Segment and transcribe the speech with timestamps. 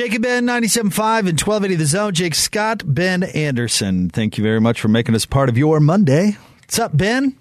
[0.00, 0.78] Jacob Ben, 97.5
[1.28, 2.14] and 1280 The Zone.
[2.14, 4.08] Jake Scott, Ben Anderson.
[4.08, 6.38] Thank you very much for making us part of your Monday.
[6.60, 7.36] What's up, Ben?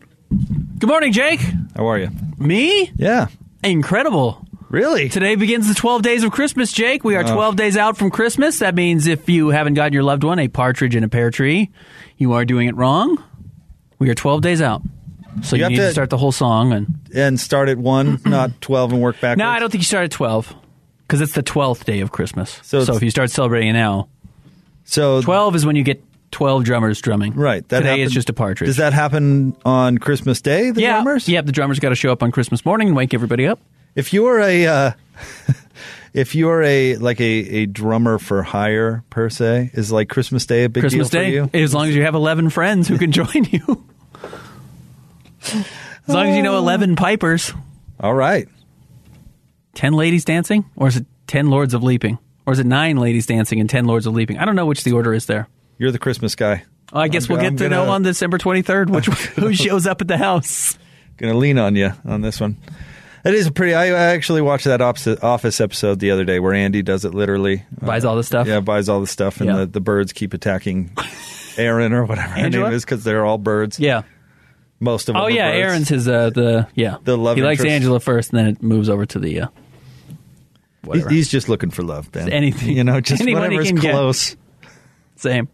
[0.78, 1.40] Good morning, Jake.
[1.78, 2.10] How are you?
[2.38, 2.92] Me?
[2.98, 3.28] Yeah.
[3.64, 4.46] Incredible.
[4.68, 5.08] Really?
[5.08, 7.06] Today begins the 12 days of Christmas, Jake.
[7.06, 7.34] We are Oh.
[7.34, 8.60] 12 days out from Christmas.
[8.60, 11.70] That means if you haven't gotten your loved one a partridge in a pear tree,
[12.18, 13.23] you are doing it wrong.
[14.00, 14.82] We are 12 days out.
[15.44, 16.73] So You you, have need to, to- start the whole song.
[16.73, 19.39] And And start at 1, not 12, and work backwards?
[19.39, 20.54] No, I don't think you start at 12
[21.10, 22.60] because it's the 12th day of Christmas.
[22.62, 24.10] So So, if you start celebrating now,
[24.83, 27.33] So 12 is when you get 12 drummers drumming.
[27.33, 27.68] Right.
[27.70, 28.68] That Today happen- is just a partridge.
[28.68, 31.02] Does that happen on Christmas Day, the yeah.
[31.02, 31.28] drummers?
[31.28, 33.59] Yeah, the drummers got to show up on Christmas morning and wake everybody up.
[33.95, 34.92] If you're a, uh,
[36.14, 40.66] if you're a like a, a drummer for hire per se, is like Christmas Day
[40.66, 41.64] a big Christmas deal Day, for you?
[41.64, 43.83] as long as you have 11 friends who can join you.
[45.41, 45.66] As
[46.08, 47.52] long as you know 11 pipers.
[48.00, 48.47] All right.
[49.75, 50.66] 10 ladies dancing?
[50.75, 52.17] Or is it 10 lords of leaping?
[52.45, 54.38] Or is it 9 ladies dancing and 10 lords of leaping?
[54.39, 55.47] I don't know which the order is there.
[55.78, 56.63] You're the Christmas guy.
[56.91, 59.85] I guess I'm we'll get I'm to know gonna- on December 23rd which who shows
[59.88, 60.77] up at the house.
[61.17, 62.57] Gonna lean on you on this one.
[63.25, 63.73] It is a pretty.
[63.73, 67.63] I, I actually watched that office episode the other day where Andy does it literally.
[67.81, 68.47] Buys all the stuff.
[68.47, 69.57] Yeah, buys all the stuff, and Yeah.
[69.57, 70.91] the, the birds keep attacking
[71.57, 72.66] Aaron or whatever her Angela?
[72.69, 73.77] name is because they're all birds.
[73.77, 74.03] Yeah.
[74.80, 75.22] Most of them.
[75.22, 75.57] Oh are yeah, birds.
[75.67, 76.95] Aaron's his uh the yeah.
[77.03, 77.63] The love He likes.
[77.63, 79.53] Angela first and then it moves over to the uh He's,
[80.83, 81.09] whatever.
[81.09, 82.30] he's just looking for love, Ben.
[82.31, 83.91] Anything- you know, just whatever's can get.
[83.91, 84.35] close.
[85.16, 85.47] Same.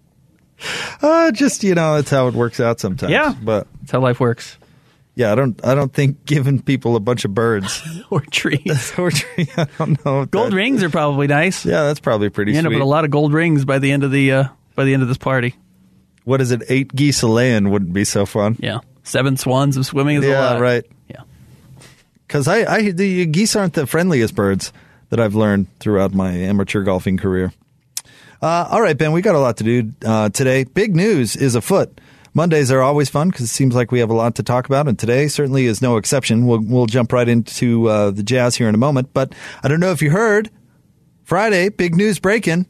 [1.02, 3.12] Uh, just you know, that's how it works out sometimes.
[3.12, 3.34] Yeah.
[3.42, 4.58] but That's how life works.
[5.16, 5.60] yeah, I don't.
[5.66, 8.94] I don't think giving people a bunch of birds Or trees.
[8.98, 9.12] or
[9.58, 10.26] I don't know.
[10.26, 11.66] gold that- rings are probably nice.
[11.66, 13.92] Yeah, that's probably pretty You end up with a lot of gold rings by the
[13.92, 14.44] end of the uh
[14.76, 15.56] by the end of this party.
[16.24, 16.64] what is it?
[16.70, 18.56] Eight geese a laying wouldn't be so fun.
[18.60, 18.80] Yeah.
[19.04, 20.62] Seven swans of swimming is a Yeah, lot.
[20.62, 20.86] right.
[21.10, 21.22] Yeah.
[22.28, 24.74] Because I, I, the geese aren't the friendliest birds
[25.10, 27.54] that I've learned throughout my amateur golfing career.
[28.42, 30.66] Uh, all right, Ben, we got a lot to do uh, today.
[30.66, 32.00] Big news is afoot.
[32.34, 34.90] Mondays are always fun because it seems like we have a lot to talk about,
[34.90, 36.46] and today certainly is no exception.
[36.46, 39.14] We'll, we'll jump right into uh, the jazz here in a moment.
[39.14, 40.50] But I don't know if you heard
[41.24, 42.68] Friday, big news breaking.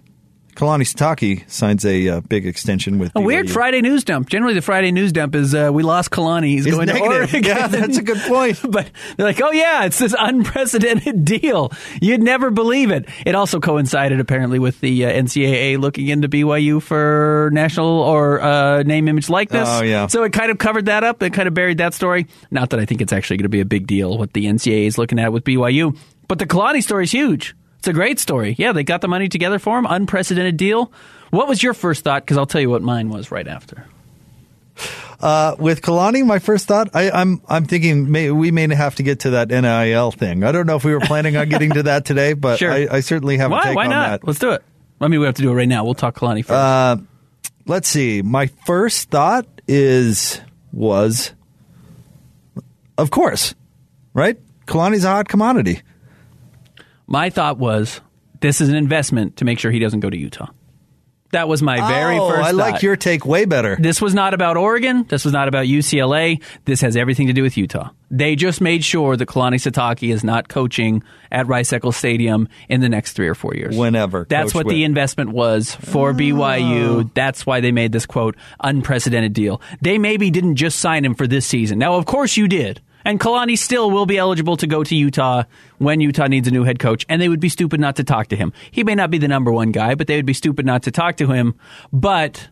[0.56, 4.30] Kalani Sitake signs a uh, big extension with A weird Friday news dump.
[4.30, 6.48] Generally, the Friday news dump is uh, we lost Kalani.
[6.48, 7.10] He's It's going negative.
[7.10, 7.44] to Oregon.
[7.44, 8.60] Yeah, that's a good point.
[8.72, 11.74] but they're like, oh yeah, it's this unprecedented deal.
[12.02, 13.06] You'd never believe it.
[13.26, 18.84] It also coincided apparently with the uh, NCAA looking into BYU for national or uh,
[18.84, 19.68] name, image, likeness.
[19.70, 20.08] Oh, yeah.
[20.08, 21.22] So it kind of covered that up.
[21.22, 22.28] It kind of buried that story.
[22.50, 24.86] Not that I think it's actually going to be a big deal what the NCAA
[24.88, 25.98] is looking at with BYU,
[26.30, 27.56] but the Kalani story is huge.
[27.80, 28.56] It's a great story.
[28.58, 29.86] Yeah, they got the money together for him.
[29.88, 30.92] Unprecedented deal.
[31.30, 32.24] What was your first thought?
[32.24, 33.86] Because I'll tell you what mine was right after.
[35.22, 39.04] Uh, with Kalani, my first thought, I, I'm I'm thinking may, we may have to
[39.04, 40.44] get to that NIL thing.
[40.44, 42.72] I don't know if we were planning on getting to that today, but Sure.
[42.72, 43.74] I, I certainly have a Why?
[43.74, 44.22] Why not?
[44.22, 44.28] that.
[44.28, 44.64] Let's do it.
[45.00, 45.86] I mean, we have to do it right now.
[45.86, 46.52] We'll talk Kalani first.
[46.52, 46.98] Uh,
[47.68, 48.22] Let's see.
[48.22, 50.40] My first thought is
[50.72, 51.32] was,
[52.98, 53.56] of course,
[54.14, 54.38] right?
[54.68, 55.82] Kalani's a hot commodity.
[57.08, 58.02] My thought was
[58.42, 60.48] this is an investment to make sure he doesn't go to Utah.
[61.32, 62.84] That was my very oh, first I like thought.
[62.84, 63.76] your take way better.
[63.78, 65.06] This was not about Oregon.
[65.10, 66.42] This was not about UCLA.
[66.64, 67.90] This has everything to do with Utah.
[68.10, 72.80] They just made sure that Kalani Sitake is not coaching at Rice Eccles Stadium in
[72.80, 73.76] the next three or four years.
[73.76, 74.26] Whenever.
[74.30, 76.14] That's Coach what the investment was for oh.
[76.14, 77.14] BYU.
[77.14, 79.62] That's why they made this quote unprecedented deal.
[79.82, 81.80] They maybe didn't just sign him for this season.
[81.80, 82.82] Now, of course, you did.
[83.06, 85.44] And Kalani still will be eligible to go to Utah
[85.78, 88.28] when Utah needs a new head coach, and they would be stupid not to talk
[88.28, 88.52] to him.
[88.72, 90.92] He may not be the number one guy, but they would be stupid not to
[90.92, 91.54] talk to him.
[91.94, 92.50] But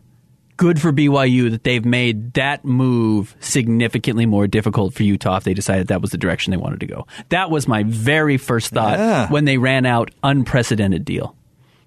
[0.56, 5.54] good for BYU that they've made that move significantly more difficult for Utah if they
[5.54, 7.08] decided that was the direction they wanted to go.
[7.30, 9.28] That was my very first thought Yeah.
[9.30, 11.34] when they ran out unprecedented deal.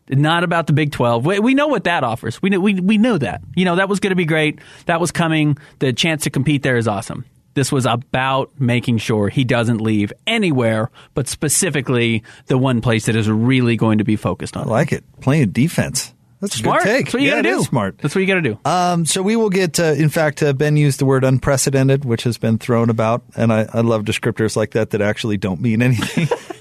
[0.09, 1.25] Not about the Big 12.
[1.25, 2.41] We, we know what that offers.
[2.41, 3.41] We, kn- we, we knew that.
[3.55, 4.59] You know, that was going to be great.
[4.85, 5.57] That was coming.
[5.79, 7.25] The chance to compete there is awesome.
[7.57, 13.15] This was about making sure he doesn't leave anywhere, but specifically the one place that
[13.15, 14.67] is really going to be focused on.
[14.67, 15.03] I like it.
[15.21, 16.13] Playing defense.
[16.39, 16.83] That's Smart.
[16.83, 17.63] That's what you yeah, got to do.
[17.63, 17.97] smart.
[17.97, 18.59] That's what you got to do.
[18.63, 19.79] Um, so we will get.
[19.79, 23.51] Uh, in fact, uh, Ben used the word unprecedented, which has been thrown about, and
[23.51, 26.27] I, I love descriptors like that that actually don't mean anything.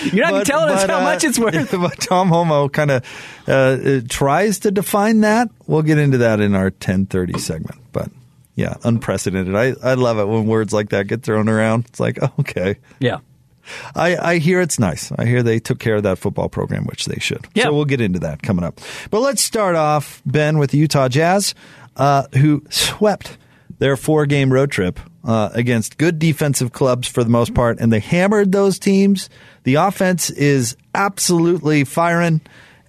[0.12, 1.70] You're not even telling us how uh, much it's worth.
[1.72, 3.04] But Tom Holmoe kind of
[3.48, 5.48] uh, uh, tries to define that.
[5.66, 7.81] We'll get into that in our 1030 segment.
[8.54, 9.54] Yeah, unprecedented.
[9.54, 11.86] I, I love it when words like that get thrown around.
[11.86, 12.76] It's like, okay.
[13.00, 13.18] Yeah.
[13.94, 15.12] I, I hear it's nice.
[15.12, 17.46] I hear they took care of that football program, which they should.
[17.54, 17.64] Yeah.
[17.64, 18.80] So we'll get into that coming up.
[19.10, 21.54] But let's start off, Ben, with the Utah Jazz,
[21.96, 23.38] uh, who swept
[23.78, 27.92] their four game road trip uh, against good defensive clubs for the most part, and
[27.92, 29.30] they hammered those teams.
[29.64, 32.40] The offense is absolutely firing,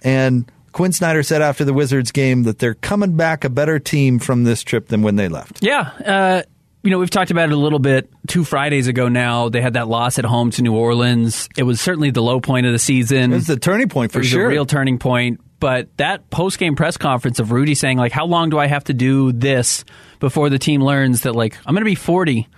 [0.02, 4.18] and Quinn Snyder said after the Wizards game that they're coming back a better team
[4.18, 5.62] from this trip than when they left.
[5.62, 5.82] Yeah.
[6.04, 6.42] Uh,
[6.82, 9.48] you know, we've talked about it a little bit two Fridays ago now.
[9.48, 11.48] They had that loss at home to New Orleans.
[11.56, 13.32] It was certainly the low point of the season.
[13.32, 14.46] It was the turning point for it was sure.
[14.46, 15.40] a real turning point.
[15.60, 18.82] But that post game press conference of Rudy saying, like, how long do I have
[18.84, 19.84] to do this
[20.18, 22.48] before the team learns that, like, I'm going to be 40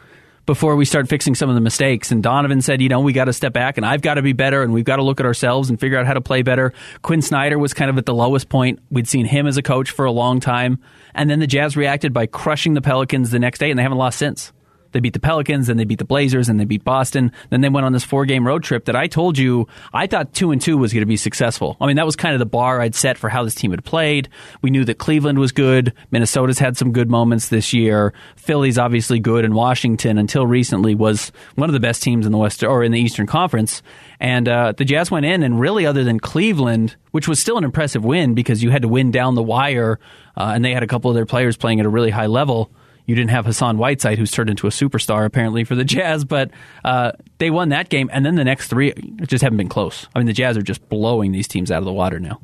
[0.47, 2.13] before we start fixing some of the mistakes.
[2.13, 4.33] And Donovan said, you know, we got to step back and I've got to be
[4.33, 6.73] better and we've got to look at ourselves and figure out how to play better.
[7.03, 8.79] Quinn Snyder was kind of at the lowest point.
[8.91, 10.79] We'd seen him as a coach for a long time.
[11.15, 13.99] And then the Jazz reacted by crushing the Pelicans the next day and they haven't
[13.99, 14.53] lost since.
[14.97, 17.31] They beat the Pelicans, then they beat the Blazers, and they beat Boston.
[17.51, 20.33] Then they went on this four game road trip that I told you I thought
[20.33, 21.77] two and two was going to be successful.
[21.83, 23.85] I mean, that was kind of the bar I'd set for how this team had
[23.85, 24.31] played.
[24.63, 25.93] We knew that Cleveland was good.
[26.11, 28.15] Minnesota's had some good moments this year.
[28.37, 32.39] Philly's obviously good, and Washington, until recently, was one of the best teams in the
[32.39, 33.83] West or in the Eastern Conference.
[34.19, 37.65] And uh, the Jazz went in, and really, other than Cleveland, which was still an
[37.65, 40.01] impressive win because you had to win down the wire,
[40.39, 42.71] uh, and they had a couple of their players playing at a really high level
[43.06, 46.50] you didn't have Hassan Whiteside, who's turned into a superstar apparently for the Jazz, but
[46.85, 48.93] uh, they won that game, and then the next three
[49.23, 50.06] just haven't been close.
[50.14, 52.41] I mean, the Jazz are just blowing these teams out of the water now.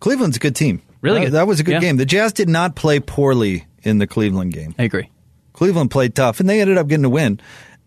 [0.00, 0.82] Cleveland's a good team.
[1.00, 1.32] Really that, good.
[1.32, 1.80] That was a good Yeah.
[1.80, 1.96] game.
[1.96, 4.74] The Jazz did not play poorly in the Cleveland game.
[4.78, 5.10] I agree.
[5.52, 7.40] Cleveland played tough, and they ended up getting a win.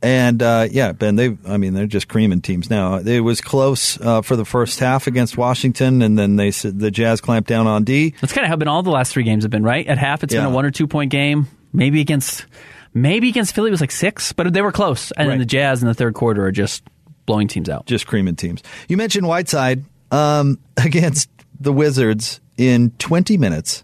[0.03, 2.95] And uh, yeah, Ben, they I mean they're just creaming teams now.
[2.95, 7.21] It was close uh, for the first half against Washington, and then they the Jazz
[7.21, 8.15] clamped down on D.
[8.19, 9.85] That's kind of how been all the last three games have been, right?
[9.85, 10.39] At half, it's Yeah.
[10.41, 11.47] been a one or two point game.
[11.73, 12.45] Maybe against
[12.93, 15.11] maybe against Philly it was like six, but they were close.
[15.11, 16.83] And then the Jazz in the third quarter are just
[17.25, 17.85] blowing teams out.
[17.85, 18.61] just creaming teams.
[18.87, 21.29] You mentioned Whiteside um, against
[21.59, 23.83] the Wizards in 20 minutes.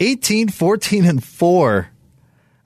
[0.00, 1.88] 18, 14, and 4.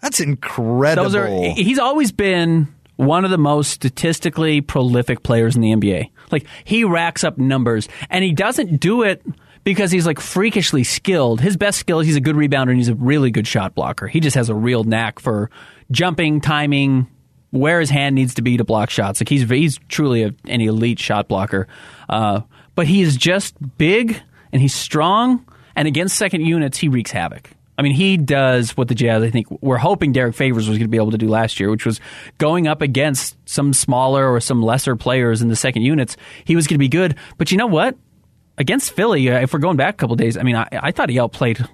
[0.01, 1.11] That's incredible.
[1.11, 6.11] Those are he's always been one of the most statistically prolific players in the NBA.
[6.31, 9.23] Like he racks up numbers and he doesn't do it
[9.65, 11.41] because he's like freakishly skilled.
[11.41, 14.07] His best skill is he's a good rebounder and he's a really good shot blocker.
[14.07, 15.51] He just has a real knack for
[15.91, 17.09] jumping, timing,
[17.51, 19.21] where his hand needs to be to block shots.
[19.21, 21.69] Like he's he's truly a, an elite shot blocker.
[22.09, 22.43] Uh,
[22.75, 24.21] but he is just big
[24.53, 25.45] and he's strong
[25.75, 27.51] and against second units he wreaks havoc.
[27.79, 30.89] I mean, he does what the Jazz, I think, we're hoping Derek Favors was going
[30.89, 32.01] to be able to do last year, which was
[32.39, 36.17] going up against some smaller or some lesser players in the second units.
[36.45, 37.15] He was going to be good.
[37.37, 37.97] But you know what?
[38.59, 41.09] Against Philly, uh, if we're going back a couple days, I mean, I, I thought
[41.09, 41.65] he outplayed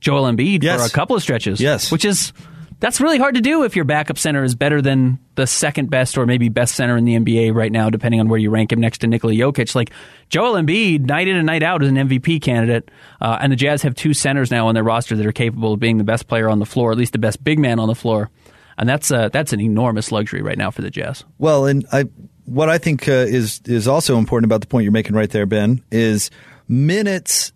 [0.00, 0.80] Joel Embiid Yes.
[0.80, 1.60] for a couple of stretches.
[1.60, 1.90] Yes.
[1.92, 2.32] Which is,
[2.80, 6.18] that's really hard to do if your backup center is better than the second best
[6.18, 8.80] or maybe best center in the NBA right now, depending on where you rank him
[8.80, 9.74] next to Nikola Jokic.
[9.74, 9.92] Like
[10.28, 12.90] Joel Embiid, night in and night out, is an MVP candidate,
[13.20, 15.80] uh, and the Jazz have two centers now on their roster that are capable of
[15.80, 17.94] being the best player on the floor, at least the best big man on the
[17.94, 18.30] floor,
[18.76, 21.24] and that's uh, that's an enormous luxury right now for the Jazz.
[21.38, 22.04] Well, and I,
[22.46, 25.46] what I think uh, is is also important about the point you're making right there,
[25.46, 26.30] Ben, is
[26.68, 27.52] minutes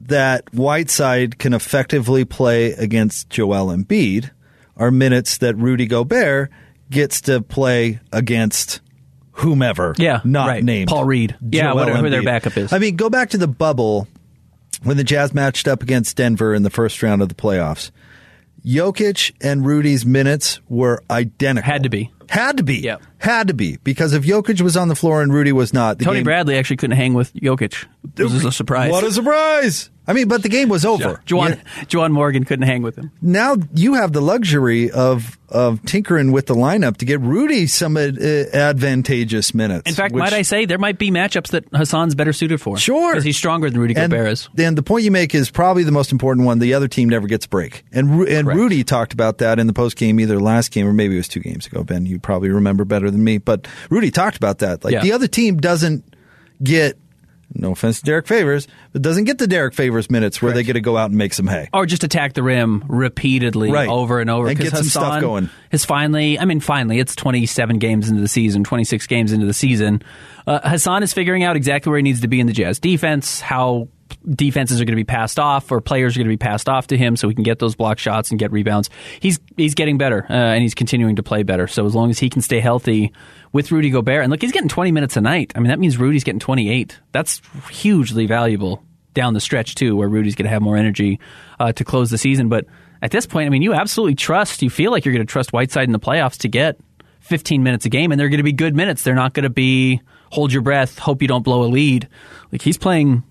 [0.00, 4.30] that Whiteside can effectively play against Joel Embiid
[4.76, 6.50] are minutes that Rudy Gobert
[6.90, 8.80] gets to play against
[9.32, 10.62] whomever, Yeah, not right.
[10.64, 11.36] named Paul Reed.
[11.50, 12.72] Yeah, whatever- their backup is.
[12.72, 14.06] I mean, go back to the bubble
[14.82, 17.90] when the Jazz matched up against Denver in the first round of the playoffs.
[18.64, 21.70] Jokic and Rudy's minutes were identical.
[21.70, 22.10] Had to be.
[22.30, 22.76] Had to be.
[22.76, 23.02] Yep.
[23.18, 23.76] Had to be.
[23.84, 26.56] Because if Jokic was on the floor and Rudy was not, the Tony game, Bradley
[26.56, 27.84] actually couldn't hang with Jokic.
[28.14, 28.90] This is a surprise.
[28.90, 29.90] What a surprise!
[30.06, 31.22] I mean, but the game was over.
[31.26, 33.10] Juwan, You- Juwan Morgan couldn't hang with him.
[33.22, 37.96] now you have the luxury of of tinkering with the lineup to get Rudy some
[37.96, 38.00] uh,
[38.52, 39.88] advantageous minutes.
[39.88, 42.76] In fact, which- might I say there might be matchups that Hassan's better suited for.
[42.76, 43.12] Sure.
[43.12, 44.48] because he's stronger than Rudy and Gobert is.
[44.54, 46.58] then the point you make is probably the most important one.
[46.58, 48.58] The other team never gets a break, and Ru- and Correct.
[48.58, 51.28] Rudy talked about that in the post game, either last game or maybe it was
[51.28, 51.84] two games ago.
[51.84, 54.84] Ben, you probably remember better than me, but Rudy talked about that.
[54.84, 55.02] Like Yeah.
[55.02, 56.04] the other team doesn't
[56.62, 56.98] get.
[57.56, 60.66] No offense to Derek Favors, but doesn't get the Derek Favors minutes where they Correct.
[60.66, 61.68] get to go out and make some hay.
[61.72, 63.88] Or just attack the rim repeatedly Right.
[63.88, 64.48] over and over.
[64.48, 65.50] And get some stuff going.
[65.70, 69.54] Has finally, I mean, finally, it's 27 games into the season, 26 games into the
[69.54, 70.02] season.
[70.46, 73.40] Uh, Hassan is figuring out exactly where he needs to be in the Jazz defense,
[73.40, 73.88] how
[74.28, 76.86] defenses are going to be passed off or players are going to be passed off
[76.88, 78.90] to him so he can get those block shots and get rebounds.
[79.20, 81.66] He's he's getting better uh, and he's continuing to play better.
[81.66, 83.12] So as long as he can stay healthy
[83.52, 85.52] with Rudy Gobert, and look, he's getting 20 minutes a night.
[85.54, 86.98] I mean, that means Rudy's getting 28.
[87.12, 91.20] That's hugely valuable down the stretch too, where Rudy's going to have more energy
[91.60, 92.48] uh, to close the season.
[92.48, 92.66] But
[93.02, 94.62] at this point, I mean, you absolutely trust.
[94.62, 96.78] You feel like you're going to trust Whiteside in the playoffs to get
[97.20, 99.02] 15 minutes a game, and they're going to be good minutes.
[99.02, 100.00] They're not going to be
[100.30, 102.08] hold your breath, hope you don't blow a lead.
[102.50, 103.22] Like he's playing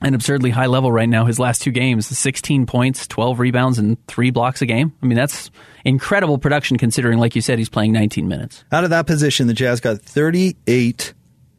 [0.00, 1.26] an absurdly high level right now.
[1.26, 4.92] His last two games, 16 points, 12 rebounds, and three blocks a game.
[5.02, 5.50] I mean, that's
[5.84, 8.64] incredible production considering, like you said, he's playing 19 minutes.
[8.72, 11.14] Out of that position, the Jazz got 38,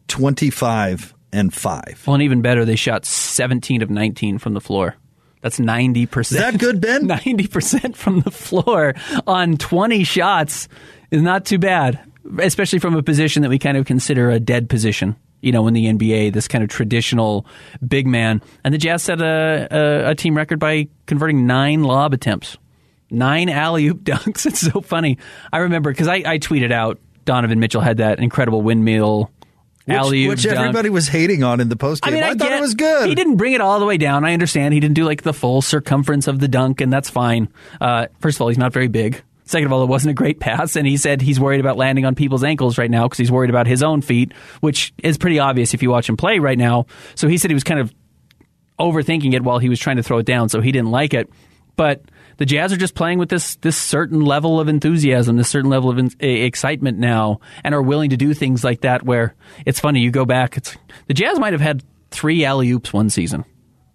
[0.08, 2.04] 25, and 5.
[2.06, 4.96] Well, and even better, they shot 17 of 19 from the floor.
[5.42, 6.20] That's 90%.
[6.20, 7.02] Is that good, Ben?
[7.08, 8.96] 90% from the floor
[9.26, 10.68] on 20 shots
[11.10, 12.00] is not too bad,
[12.40, 15.74] especially from a position that we kind of consider a dead position you know, in
[15.74, 17.46] the NBA, this kind of traditional
[17.86, 18.42] big man.
[18.64, 22.58] And the Jazz set a, a, a team record by converting nine lob attempts,
[23.10, 24.46] nine alley oop dunks.
[24.46, 25.18] It's so funny.
[25.52, 29.32] I remember because I, I tweeted out Donovan Mitchell had that incredible windmill
[29.86, 32.14] which, which everybody was hating on in the post game.
[32.14, 33.10] I, mean, I, I thought get, it was good.
[33.10, 34.24] He didn't bring it all the way down.
[34.26, 37.50] I understand he didn't do like the full circumference of the dunk, and that's fine.
[37.80, 39.22] Uh, first of all, he's not very big.
[39.52, 42.06] Second of all, it wasn't a great pass, and he said he's worried about landing
[42.06, 44.32] on people's ankles right now because he's worried about his own feet,
[44.62, 46.86] which is pretty obvious if you watch him play right now.
[47.16, 47.94] So he said he was kind of
[48.80, 51.30] overthinking it while he was trying to throw it down, so he didn't like it.
[51.76, 52.02] But
[52.38, 55.90] the Jazz are just playing with this this certain level of enthusiasm, this certain level
[55.90, 59.04] of in, excitement now, and are willing to do things like that.
[59.04, 60.78] Where it's funny, you go back, it's
[61.08, 63.44] the Jazz might have had three alley oops one season,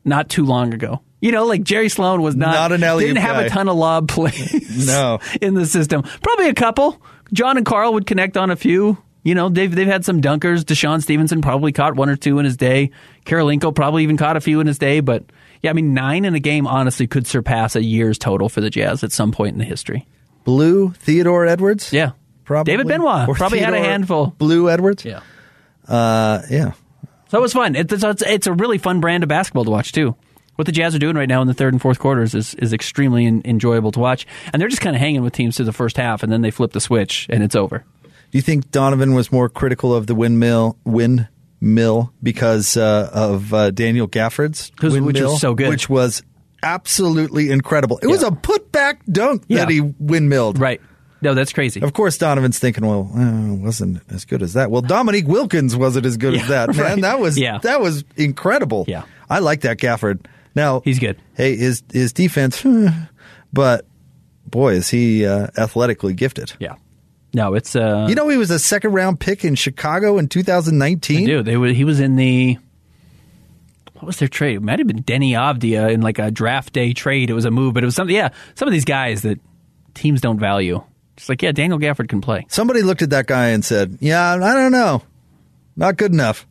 [0.04, 1.00] not too long ago.
[1.26, 3.42] You know, like Jerry Sloan was not, not an alley didn't have guy.
[3.46, 5.18] a ton of lob plays no.
[5.40, 6.04] in the system.
[6.22, 7.02] Probably a couple.
[7.32, 8.96] John and Karl would connect on a few.
[9.24, 10.62] You know, they've they've had some dunkers.
[10.62, 12.92] DeShawn Stevenson probably caught one or two in his day.
[13.24, 15.00] Kirilenko probably even caught a few in his day.
[15.00, 15.24] But
[15.62, 18.70] yeah, I mean, nine in a game honestly could surpass a year's total for the
[18.70, 20.06] Jazz at some point in the history.
[20.44, 21.92] Blue Theodore Edwards.
[21.92, 22.12] Yeah,
[22.44, 22.72] probably.
[22.72, 24.28] David Benoit probably Theodore had a handful.
[24.38, 25.04] Blue Edwards.
[25.04, 25.22] Yeah.
[25.88, 26.74] Uh, yeah.
[27.30, 27.74] So it was fun.
[27.74, 30.14] It's, it's a really fun brand of basketball to watch too
[30.56, 32.72] what the Jazz are doing right now in the third and fourth quarters is is
[32.72, 35.72] extremely in, enjoyable to watch, and they're just kind of hanging with teams through the
[35.72, 37.84] first half, and then they flip the switch and it's over.
[38.30, 43.70] Do you think Donovan was more critical of the windmill windmill because uh, of uh,
[43.70, 46.22] Daniel Gafford's windmill, which was so good, which was
[46.62, 47.98] absolutely incredible.
[47.98, 48.10] It yeah.
[48.10, 49.60] was a putback dunk yeah.
[49.60, 50.58] that he windmilled.
[50.58, 50.80] Right.
[51.22, 51.80] No, that's crazy.
[51.80, 56.04] Of course, Donovan's thinking, "Well, uh, wasn't as good as that." Well, Dominique Wilkins wasn't
[56.04, 56.78] as good yeah, as that, man.
[56.78, 57.00] Right.
[57.00, 57.58] That was yeah.
[57.58, 58.84] that was incredible.
[58.86, 60.26] Yeah, I like that Gafford.
[60.56, 61.20] Now he's good.
[61.34, 62.64] Hey, his his defense,
[63.52, 63.86] but
[64.46, 66.54] boy, is he uh, athletically gifted.
[66.58, 66.76] Yeah.
[67.34, 71.22] No, it's uh, you know he was a second round pick in Chicago in 2019.
[71.22, 71.42] I do.
[71.42, 72.56] They were, he was in the
[73.92, 74.56] what was their trade?
[74.56, 77.28] It might have been Deni Avdija in like a draft day trade.
[77.28, 78.16] It was a move, but it was something.
[78.16, 79.38] Yeah, some of these guys that
[79.92, 80.82] teams don't value.
[81.18, 82.46] It's like yeah, Daniel Gafford can play.
[82.48, 85.02] Somebody looked at that guy and said, "Yeah, I don't know,
[85.76, 86.46] not good enough."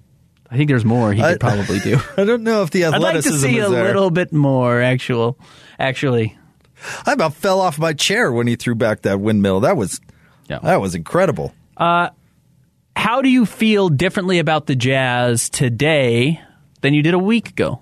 [0.56, 2.00] I think there's more he could I, probably do.
[2.18, 4.82] I don't know if the athleticism I'd like to see a little bit more.
[4.82, 5.38] Actual,
[5.78, 6.38] actually,
[7.06, 9.60] I about fell off my chair when he threw back that windmill.
[9.60, 10.00] That was
[10.48, 10.60] yeah.
[10.60, 11.54] that was incredible.
[11.76, 12.12] Uh,
[12.96, 16.40] how do you feel differently about the Jazz today
[16.80, 17.82] than you did a week ago?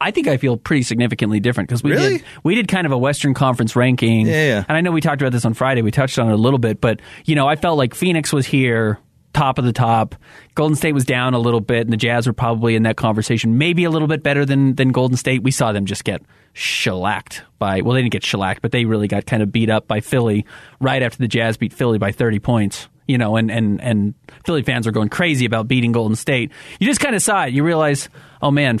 [0.00, 2.16] I think I feel pretty significantly different because we really?
[2.16, 4.26] did we did kind of a Western Conference ranking.
[4.26, 5.82] Yeah, yeah, and I know we talked about this on Friday.
[5.82, 8.46] We touched on it a little bit, but you know, I felt like Phoenix was
[8.46, 8.98] here
[9.32, 10.14] top of the top.
[10.54, 13.58] Golden State was down a little bit, and the Jazz were probably in that conversation,
[13.58, 15.42] maybe a little bit better than than Golden State.
[15.42, 16.22] We saw them just get
[16.52, 19.86] shellacked by well, they didn't get shellacked, but they really got kind of beat up
[19.86, 20.46] by Philly
[20.80, 22.88] right after the Jazz beat Philly by thirty points.
[23.06, 26.52] You know, and and and Philly fans were going crazy about beating Golden State.
[26.78, 27.52] You just kind of saw it.
[27.52, 28.08] You realize,
[28.40, 28.78] oh man,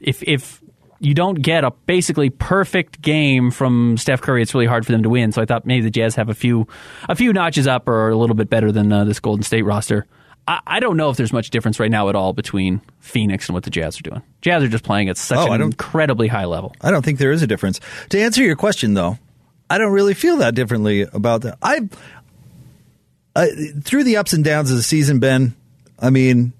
[0.00, 0.61] if if
[1.02, 5.02] you don't get a basically perfect game from Steph Curry, it's really hard for them
[5.02, 5.32] to win.
[5.32, 6.68] So I thought maybe the Jazz have a few
[7.08, 10.06] a few notches up or a little bit better than uh, this Golden State roster.
[10.46, 13.54] I, I, don't know if there's much difference right now at all between Phoenix and
[13.54, 14.22] what the Jazz are doing.
[14.40, 16.74] Jazz are just playing at such oh, an incredibly high level.
[16.80, 17.80] I don't think there is a difference.
[18.10, 19.18] To answer your question, though,
[19.68, 21.58] I don't really feel that differently about that.
[21.62, 21.88] I,
[23.34, 23.48] I
[23.82, 25.54] through the ups and downs of the season, Ben.
[25.98, 26.52] I mean,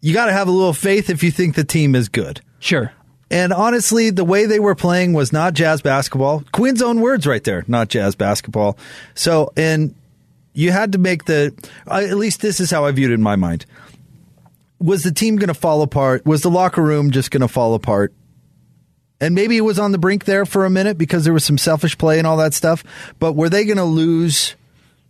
[0.00, 2.40] you got to have a little faith if you think the team is good.
[2.58, 2.92] Sure.
[3.30, 6.44] And honestly, the way they were playing was not jazz basketball.
[6.52, 8.78] Quinn's own words right there, not jazz basketball.
[9.14, 9.94] So, and
[10.54, 11.54] you had to make the,
[11.86, 13.66] at least this is how I viewed it in my mind.
[14.80, 16.24] Was the team going to fall apart?
[16.24, 18.14] Was the locker room just going to fall apart?
[19.20, 21.58] And maybe it was on the brink there for a minute because there was some
[21.58, 22.84] selfish play and all that stuff.
[23.18, 24.54] But were they going to lose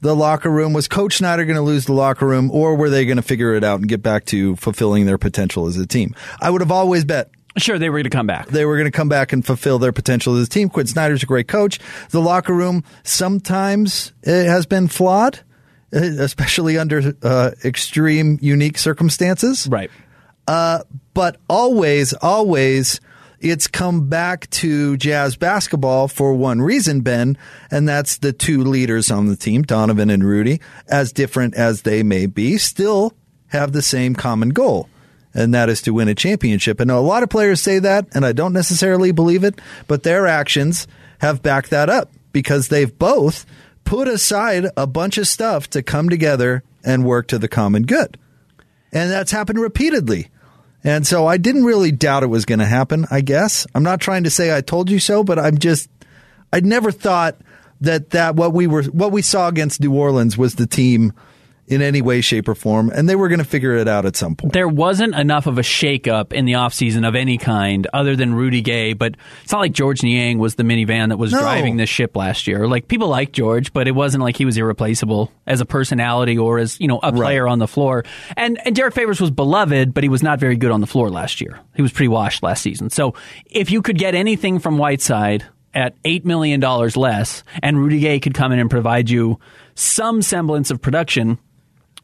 [0.00, 0.72] the locker room?
[0.72, 3.54] Was Coach Snyder going to lose the locker room or were they going to figure
[3.54, 6.14] it out and get back to fulfilling their potential as a team?
[6.40, 8.48] I would have always bet Sure, they were going to come back.
[8.48, 10.68] They were going to come back and fulfill their potential as a team.
[10.68, 11.78] Quinn Snyder's a great coach.
[12.10, 15.40] The locker room sometimes it has been flawed,
[15.92, 19.66] uh, especially under uh, extreme, unique circumstances.
[19.68, 19.90] Right.
[20.46, 20.84] Uh,
[21.14, 23.00] but always, always,
[23.40, 27.36] it's come back to Jazz basketball for one reason, Ben,
[27.70, 32.02] and that's the two leaders on the team, Donovan and Rudy, as different as they
[32.02, 33.14] may be, still
[33.48, 34.88] have the same common goal
[35.34, 36.80] and that is to win a championship.
[36.80, 40.26] And a lot of players say that, and I don't necessarily believe it, but their
[40.26, 40.86] actions
[41.20, 43.44] have backed that up because they've both
[43.84, 48.18] put aside a bunch of stuff to come together and work to the common good.
[48.92, 50.28] And that's happened repeatedly.
[50.84, 53.66] And so I didn't really doubt it was going to happen, I guess.
[53.74, 55.90] I'm not trying to say I told you so, but I'm just
[56.52, 57.36] I never thought
[57.80, 61.12] that that what we were what we saw against New Orleans was the team
[61.68, 64.16] in any way, shape, or form, and they were going to figure it out at
[64.16, 64.52] some point.
[64.52, 68.62] There wasn't enough of a shakeup in the offseason of any kind other than Rudy
[68.62, 71.40] Gay, but it's not like Georges Niang was the minivan that was No.
[71.40, 72.66] driving this ship last year.
[72.66, 76.58] Like people like George, but it wasn't like he was irreplaceable as a personality or
[76.58, 78.04] as, you know, a player on the floor.
[78.36, 81.10] And and Derek Favors was beloved, but he was not very good on the floor
[81.10, 81.58] last year.
[81.76, 82.90] He was pretty washed last season.
[82.90, 83.14] So
[83.46, 85.44] if you could get anything from Whiteside
[85.74, 89.38] at eight million dollars less, and Rudy Gay could come in and provide you
[89.74, 91.38] some semblance of production,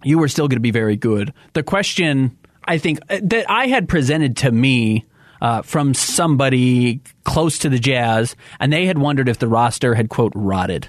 [0.04, 1.32] you were still going to be very good.
[1.54, 5.04] The question I think uh, that I had presented to me
[5.40, 10.08] uh, from somebody close to the Jazz, and they had wondered if the roster had
[10.08, 10.88] quote rotted.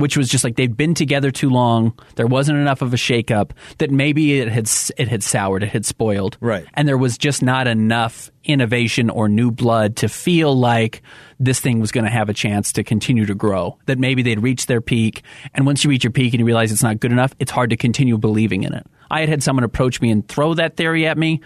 [0.00, 1.98] Which was just like they'd been together too long.
[2.16, 5.86] There wasn't enough of a shakeup that maybe it had it had soured, it had
[5.86, 6.66] spoiled, Right.
[6.74, 11.02] And there was just not enough innovation or new blood to feel like
[11.38, 13.78] this thing was going to have a chance to continue to grow.
[13.86, 15.22] That maybe they'd reached their peak,
[15.54, 17.70] and once you reach your peak and you realize it's not good enough, it's hard
[17.70, 18.86] to continue believing in it.
[19.10, 21.40] I had had someone approach me and throw that theory at me.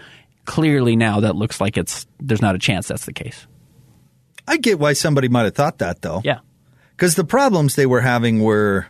[0.45, 3.47] Clearly, now that looks like it's there's not a chance that's the case.
[4.47, 6.21] I get why somebody might have thought that though.
[6.23, 6.41] Yeah,
[6.97, 8.87] Because the problems they were having were,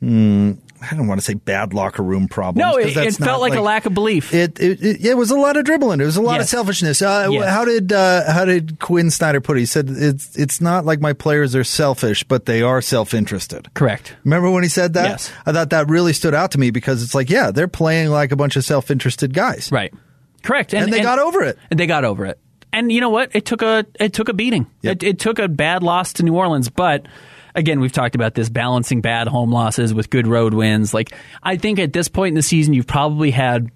[0.00, 2.58] hmm, I don't want to say bad locker room problems.
[2.58, 4.34] No, it, it felt not like, a lack of belief.
[4.34, 6.00] It, it it it was a lot of dribbling.
[6.00, 7.00] It was a lot of selfishness.
[7.02, 7.48] Uh, Yes.
[7.48, 9.60] How did uh, how did Quinn Snyder put it?
[9.60, 13.72] He said it's it's not like my players are selfish, but they are self interested.
[13.74, 14.14] Correct.
[14.24, 15.08] Remember when he said that?
[15.08, 15.32] Yes.
[15.46, 18.30] I thought that really stood out to me because it's like, yeah, they're playing like
[18.30, 19.92] a bunch of self interested guys, Right.
[20.42, 20.74] Correct.
[20.74, 21.58] And they got over it.
[21.70, 22.38] And they got over it.
[22.74, 23.30] And you know what?
[23.34, 24.66] It took a it took a beating.
[24.82, 24.96] Yep.
[24.96, 27.06] It, it took a bad loss to New Orleans, but
[27.54, 30.92] again, we've talked about this balancing bad home losses with good road wins.
[30.92, 33.70] Like I think at this point in the season, you've probably had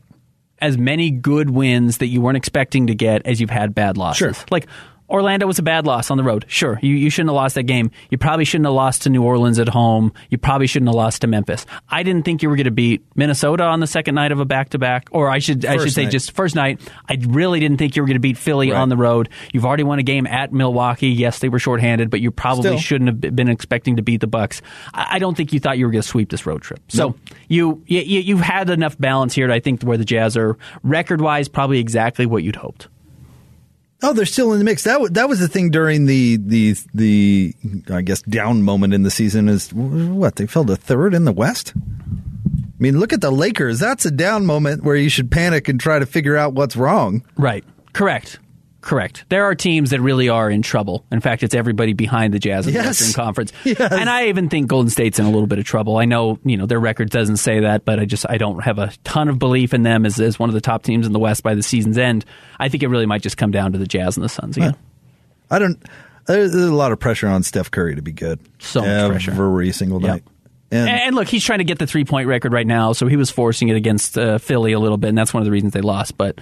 [0.60, 4.36] as many good wins that you weren't expecting to get as you've had bad losses.
[4.36, 4.46] Sure.
[4.50, 4.66] Like
[5.10, 6.44] Orlando was a bad loss on the road.
[6.48, 7.90] Sure, you, you shouldn't have lost that game.
[8.10, 10.12] You probably shouldn't have lost to New Orleans at home.
[10.30, 11.64] You probably shouldn't have lost to Memphis.
[11.88, 14.44] I didn't think you were going to beat Minnesota on the second night of a
[14.44, 16.12] back to back, or I should I should First say night.
[16.12, 16.80] just first night.
[17.08, 18.78] I really didn't think you were going to beat Philly Right.
[18.80, 19.28] on the road.
[19.52, 21.08] You've already won a game at Milwaukee.
[21.08, 22.78] Yes, they were shorthanded, but you probably Still.
[22.78, 24.60] shouldn't have been expecting to beat the Bucks.
[24.92, 26.80] I, I don't think you thought you were going to sweep this road trip.
[26.88, 27.14] So
[27.48, 29.46] you, you you- you've had enough balance here.
[29.46, 32.88] To, I think where the Jazz are record wise, probably exactly what you'd hoped.
[34.02, 34.84] Oh, they're still in the mix.
[34.84, 37.54] That was, that was the thing during the the the
[37.90, 41.32] I guess down moment in the season is what they fell to third in the
[41.32, 41.72] West.
[41.76, 43.80] I mean, look at the Lakers.
[43.80, 47.24] That's a down moment where you should panic and try to figure out what's wrong.
[47.36, 47.64] Right.
[47.92, 48.38] Correct.
[48.80, 49.24] Correct.
[49.28, 51.04] There are teams that really are in trouble.
[51.10, 53.52] In fact, it's everybody behind the Jazz in the Western Conference.
[53.64, 53.80] Yes.
[53.80, 55.96] And I even think Golden State's in a little bit of trouble.
[55.96, 58.78] I know, you know, their record doesn't say that, but I just I don't have
[58.78, 61.18] a ton of belief in them as, as one of the top teams in the
[61.18, 62.24] West by the season's end.
[62.60, 64.76] I think it really might just come down to the Jazz and the Suns again.
[65.50, 65.82] I don't.
[66.26, 68.38] There's, a lot of pressure on Steph Curry to be good.
[68.58, 69.72] So much every pressure.
[69.72, 70.10] single Yep.
[70.10, 70.22] night.
[70.70, 73.06] And, And, and look, he's trying to get the three point record right now, so
[73.06, 75.50] he was forcing it against uh, Philly a little bit, and that's one of the
[75.50, 76.16] reasons they lost.
[76.18, 76.38] But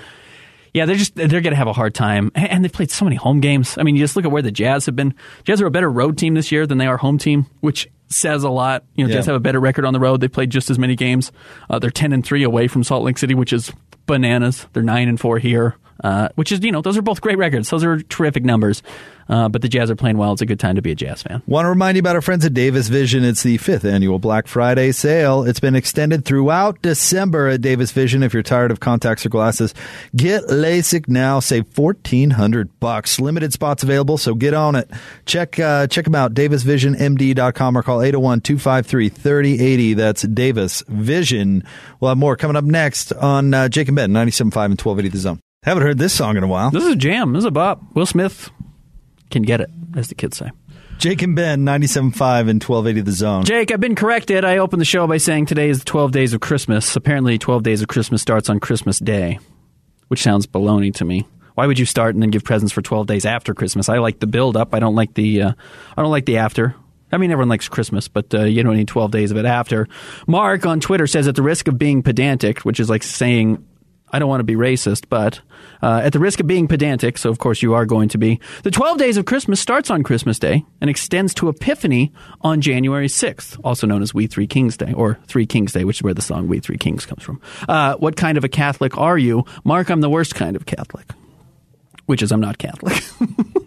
[0.76, 3.04] yeah, they're just they're going to have a hard time, and and they've played so
[3.06, 3.78] many home games.
[3.78, 5.14] I mean, you just look at where the Jazz have been.
[5.44, 8.44] Jazz are a better road team this year than they are home team, which says
[8.44, 8.84] a lot.
[8.94, 9.16] You know, Yeah.
[9.16, 10.20] Jazz have a better record on the road.
[10.20, 11.32] They played just as many games.
[11.70, 13.72] Uh, they're ten and three away from Salt Lake City, which is
[14.04, 14.66] bananas.
[14.74, 17.70] They're nine and four here, uh, which is you know those are both great records.
[17.70, 18.82] Those are terrific numbers.
[19.28, 20.32] Uh, but the Jazz are playing well.
[20.32, 21.42] It's a good time to be a Jazz fan.
[21.46, 23.24] Want to remind you about our friends at Davis Vision.
[23.24, 25.42] It's the fifth annual Black Friday sale.
[25.42, 28.22] It's been extended throughout December at Davis Vision.
[28.22, 29.74] If you're tired of contacts or glasses,
[30.14, 31.40] get LASIK now.
[31.40, 33.18] Save fourteen hundred bucks.
[33.18, 34.88] Limited spots available, so get on it.
[35.24, 36.32] Check uh, check them out.
[36.34, 39.96] DavisVisionMD.com or call 801-253-3080.
[39.96, 41.64] That's Davis Vision.
[42.00, 45.18] We'll have more coming up next on uh, Jake and Ben, 97.5 and 1280 The
[45.18, 45.40] Zone.
[45.66, 46.70] Haven't heard this song in a while.
[46.70, 47.32] This is a jam.
[47.32, 47.82] This is a bop.
[47.94, 48.50] Will Smith
[49.30, 50.52] can get it, as the kids say.
[50.98, 53.44] Jake and Ben, 97.5 and 1280 The Zone.
[53.44, 54.44] Jake, I've been corrected.
[54.44, 56.94] I opened the show by saying today is the 12 days of Christmas.
[56.94, 59.40] Apparently, 12 days of Christmas starts on Christmas Day,
[60.06, 61.26] which sounds baloney to me.
[61.56, 63.88] Why would you start and then give presents for 12 days after Christmas?
[63.88, 64.72] I like the build up.
[64.72, 65.52] I don't like the uh,
[65.96, 66.76] I don't like the after.
[67.10, 69.88] I mean, everyone likes Christmas, but uh, you don't need 12 days of it after.
[70.28, 73.64] Mark on Twitter says, at the risk of being pedantic, which is like saying
[74.12, 75.40] I don't want to be racist, but
[75.82, 78.40] uh, at the risk of being pedantic, so of course you are going to be,
[78.62, 83.08] the 12 days of Christmas starts on Christmas Day and extends to Epiphany on January
[83.08, 86.14] 6th, also known as We Three Kings Day, or Three Kings Day, which is where
[86.14, 87.40] the song We Three Kings comes from.
[87.68, 89.44] Uh, what kind of a Catholic are you?
[89.64, 91.10] Mark, I'm the worst kind of Catholic,
[92.06, 93.02] which is I'm not Catholic.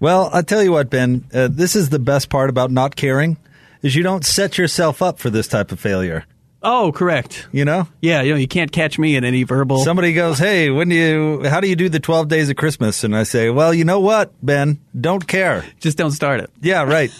[0.00, 1.24] Well, I'll tell you what, Ben.
[1.34, 3.36] Uh, this is the best part about not caring,
[3.82, 6.24] is you don't set yourself up for this type of failure.
[6.62, 7.48] Oh, correct.
[7.52, 9.78] You know, Yeah, you know, you can't catch me in any verbal.
[9.84, 11.48] somebody goes, "Hey, when do you?
[11.48, 14.00] How do you do the twelve days of Christmas?" And I say, "Well, you know
[14.00, 16.50] what, Ben, don't care." Just don't start it.
[16.60, 17.10] Yeah, right.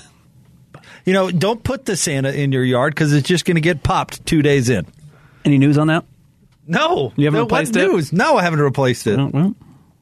[1.05, 3.83] you know, don't put the Santa in your yard because it's just going to get
[3.83, 4.87] popped two days in.
[5.44, 6.05] Any news on that?
[6.66, 7.88] No, You haven't no, replaced what it?
[7.92, 8.12] news?
[8.12, 9.18] No, I haven't replaced it.
[9.18, 9.55] Oh, well,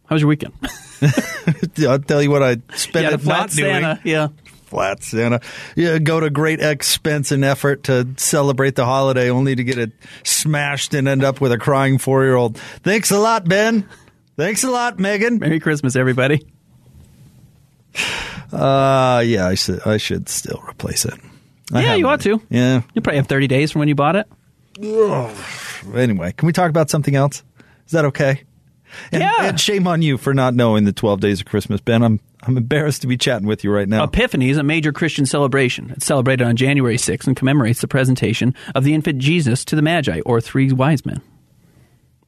[0.06, 0.52] how was your weekend?
[1.88, 3.82] I'll tell you what I spent yeah, it not doing.
[3.82, 4.00] Santa.
[4.76, 4.94] Yeah.
[4.94, 5.40] flat Santa.
[5.74, 9.92] Yeah, go to great expense and effort to celebrate the holiday, only to get it
[10.22, 12.58] smashed and end up with a crying four year old.
[12.58, 13.88] Thanks a lot, Ben.
[14.36, 15.38] Thanks a lot, Megan.
[15.38, 16.46] Merry Christmas, everybody.
[18.52, 21.14] Uh yeah, I should I should still replace it.
[21.72, 22.40] I Yeah, you ought to.
[22.48, 22.82] Yeah.
[22.94, 24.26] You probably have 30 days from when you bought it.
[25.94, 27.42] Anyway, can we talk about something else?
[27.86, 28.42] Is that okay?
[29.12, 29.32] And, Yeah.
[29.48, 32.02] and shame on you for not knowing the twelve days of Christmas, Ben.
[32.02, 34.04] I'm I'm embarrassed to be chatting with you right now.
[34.04, 35.90] Epiphany is a major Christian celebration.
[35.96, 39.82] It's celebrated on January 6th and commemorates the presentation of the infant Jesus to the
[39.82, 41.20] Magi, or three wise men.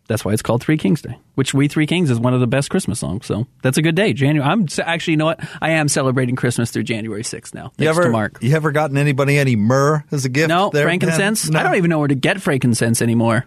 [0.08, 2.46] That's why it's called Three Kings Day, which We Three Kings is one of the
[2.46, 3.26] best Christmas songs.
[3.26, 4.12] So that's a good day.
[4.14, 4.50] January.
[4.50, 5.46] I'm actually, you know what?
[5.60, 7.64] I am celebrating Christmas through January 6th now.
[7.76, 8.38] Thanks you ever to Mark.
[8.40, 10.48] you ever gotten anybody any myrrh as a gift?
[10.48, 11.50] No, there, frankincense.
[11.50, 11.60] No.
[11.60, 13.46] I don't even know where to get frankincense anymore.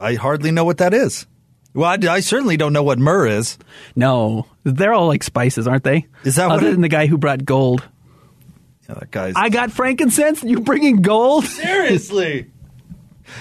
[0.00, 1.26] I hardly know what that is.
[1.76, 3.58] Well, I, I certainly don't know what myrrh is.
[3.94, 6.06] No, they're all like spices, aren't they?
[6.24, 7.86] Is that Other it- than the guy who brought gold?
[8.88, 10.42] Yeah, that guy's I got frankincense.
[10.42, 11.44] You bringing gold?
[11.46, 12.50] seriously.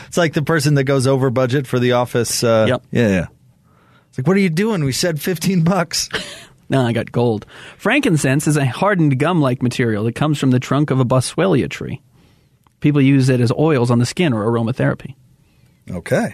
[0.08, 2.43] It's like the person that goes over budget for the office.
[2.43, 2.84] Uh, Yep.
[2.91, 3.26] Yeah, yeah.
[4.10, 4.84] It's like, what are you doing?
[4.84, 6.10] We said fifteen bucks.
[6.67, 7.45] No, I got gold.
[7.78, 12.02] Frankincense is a hardened gum-like material that comes from the trunk of a boswellia tree.
[12.80, 15.13] People use it as oils on the skin or aromatherapy.
[15.91, 16.34] Okay.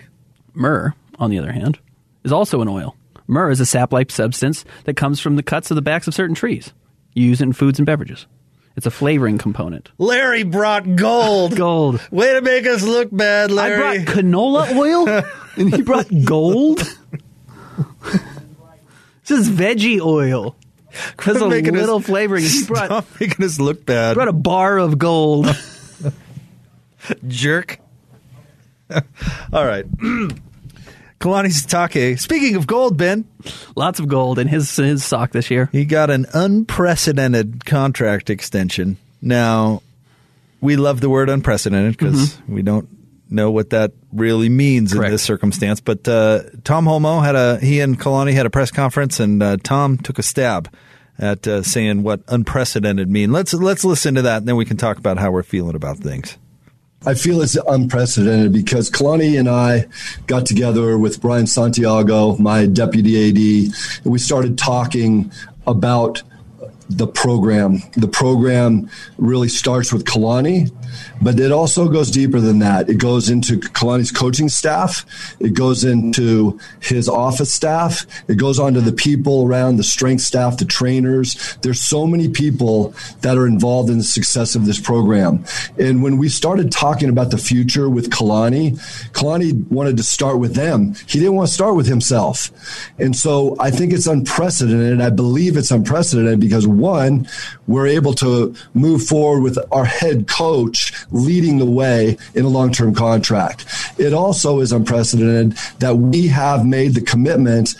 [0.53, 1.79] Myrrh, on the other hand,
[2.23, 2.95] is also an oil.
[3.27, 6.35] Myrrh is a sap-like substance that comes from the cuts of the backs of certain
[6.35, 6.73] trees.
[7.13, 8.25] You use it in foods and beverages.
[8.75, 9.89] It's a flavoring component.
[9.97, 11.55] Larry brought gold.
[11.57, 12.01] Gold.
[12.11, 13.99] Way to make us look bad, Larry.
[13.99, 15.23] I brought canola oil,
[15.57, 16.77] and he brought gold.
[18.03, 20.55] this is veggie oil.
[21.19, 22.43] Has a Making us- little flavoring.
[22.43, 24.15] He brought, Stop making us look bad.
[24.15, 25.47] brought a bar of gold.
[27.27, 27.79] jerk.
[29.53, 29.85] All right.
[31.21, 32.19] Kalani Sitake.
[32.19, 33.25] Speaking of gold, Ben,
[33.75, 35.69] Lots of gold in his his sock this year.
[35.71, 38.97] he got an unprecedented contract extension.
[39.21, 39.81] Now,
[40.59, 42.89] we love the word unprecedented because we don't
[43.29, 45.05] know what that really means Correct.
[45.05, 45.79] in this circumstance.
[45.79, 49.57] But uh, Tom Holmoe had a he and Kalani had a press conference, and uh,
[49.63, 50.73] Tom took a stab
[51.17, 53.31] at uh, saying what unprecedented mean.
[53.31, 55.97] Let's let's listen to that, and then we can talk about how we're feeling about
[55.97, 56.37] things.
[57.03, 59.87] I feel it's unprecedented because Kalani and I
[60.27, 65.31] got together with Brian Santiago, my deputy AD, and we started talking
[65.65, 66.21] about
[66.97, 67.79] the program.
[67.95, 70.71] The program really starts with Kalani,
[71.21, 72.89] but it also goes deeper than that.
[72.89, 75.05] It goes into Kalani's coaching staff.
[75.39, 78.05] It goes into his office staff.
[78.27, 81.57] It goes on to the people around the strength staff, the trainers.
[81.61, 85.45] There's so many people that are involved in the success of this program.
[85.77, 88.73] And when we started talking about the future with Kalani,
[89.11, 90.95] Kalani wanted to start with them.
[91.07, 92.51] He didn't want to start with himself.
[92.99, 95.01] And so I think it's unprecedented.
[95.01, 97.27] I believe it's unprecedented because one,
[97.67, 102.93] we're able to move forward with our head coach leading the way in a long-term
[102.93, 103.65] contract.
[103.97, 107.75] It also is unprecedented that we have made the commitment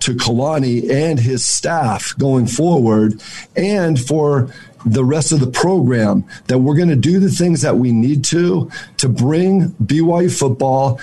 [0.00, 3.22] to Kalani and his staff going forward
[3.56, 4.50] and for
[4.84, 8.22] the rest of the program that we're going to do the things that we need
[8.24, 11.00] to to bring BYU football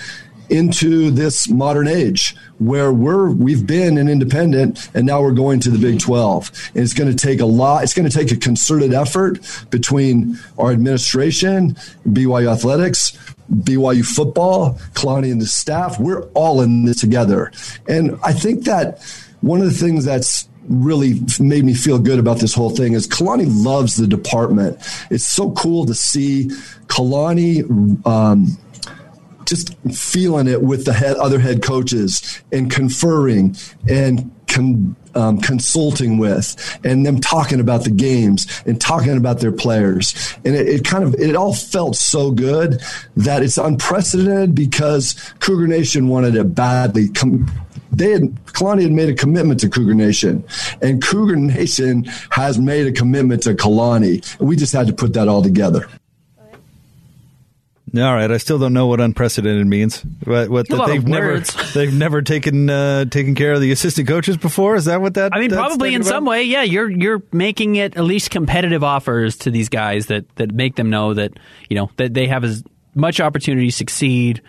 [0.52, 5.70] into this modern age where we're we've been an independent and now we're going to
[5.70, 8.36] the Big 12 and it's going to take a lot it's going to take a
[8.36, 11.74] concerted effort between our administration
[12.06, 13.16] BYU athletics
[13.52, 15.98] BYU football Kalani and the staff.
[15.98, 17.52] We're all in this together.
[17.88, 19.02] And I think that
[19.40, 23.06] one of the things that's really made me feel good about this whole thing is
[23.06, 24.78] Kalani loves the department.
[25.10, 26.48] It's so cool to see
[26.86, 28.56] Kalani um,
[29.52, 33.54] just feeling it with the head, other head coaches and conferring
[33.86, 39.52] and con- um, consulting with and them talking about the games and talking about their
[39.52, 40.14] players.
[40.46, 42.80] And it, it, kind of, it all felt so good
[43.14, 47.10] that it's unprecedented because Cougar Nation wanted it badly.
[47.10, 47.50] Com-
[47.90, 50.42] they had Kalani had made a commitment to Cougar Nation,
[50.80, 54.24] and Cougar Nation has made a commitment to Kalani.
[54.38, 55.86] And we just had to put that all together.
[57.94, 60.00] All right, I still don't know what unprecedented means.
[60.24, 61.40] What, what lot they've never
[61.74, 64.76] they've never taken uh, taken care of the assistant coaches before.
[64.76, 65.32] Is that what that?
[65.34, 66.08] I mean, probably in about?
[66.08, 66.62] some way, yeah.
[66.62, 70.88] You're you're making it at least competitive offers to these guys that that make them
[70.88, 71.32] know that
[71.68, 74.40] you know that they have as much opportunity to succeed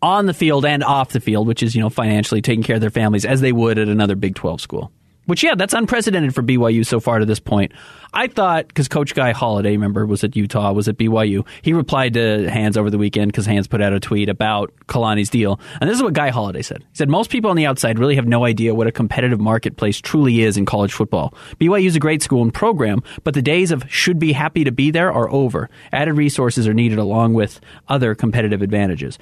[0.00, 2.80] on the field and off the field, which is you know financially taking care of
[2.80, 4.92] their families as they would at another Big Twelve school.
[5.26, 7.72] Which yeah, that's unprecedented for BYU so far to this point.
[8.12, 11.46] I thought because Coach Guy Holliday, remember, was at Utah, was at BYU.
[11.62, 15.30] He replied to Hans over the weekend because Hans put out a tweet about Kalani's
[15.30, 16.82] deal, and this is what Guy Holliday said.
[16.82, 20.00] He said most people on the outside really have no idea what a competitive marketplace
[20.00, 21.34] truly is in college football.
[21.58, 24.72] BYU is a great school and program, but the days of should be happy to
[24.72, 25.68] be there are over.
[25.92, 29.18] Added resources are needed along with other competitive advantages.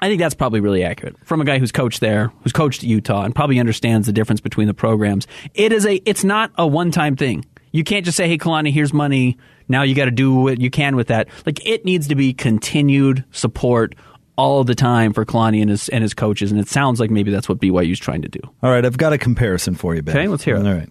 [0.00, 2.88] I think that's probably really accurate from a guy who's coached there, who's coached at
[2.88, 5.26] Utah, and probably understands the difference between the programs.
[5.54, 7.44] It is a, it's not a one-time thing.
[7.72, 9.36] You can't just say, "Hey, Kalani, here's money.
[9.68, 12.32] Now you got to do what you can with that." Like it needs to be
[12.32, 13.94] continued support
[14.36, 17.30] all the time for Kalani and his and his coaches, and it sounds like maybe
[17.30, 18.40] that's what BYU's trying to do.
[18.62, 20.16] All right, I've got a comparison for you, Ben.
[20.16, 20.66] Okay, let's hear it.
[20.66, 20.88] All right.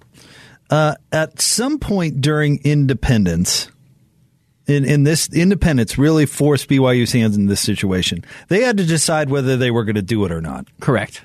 [0.69, 3.71] Uh, at some point during independence,
[4.67, 8.23] in, in this independence really forced BYU's hands in this situation.
[8.49, 10.67] They had to decide whether they were going to do it or not.
[10.79, 11.21] Correct.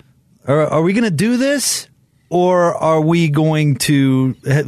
[0.47, 1.89] Are, are we going to do this,
[2.31, 4.63] or are we going to uh,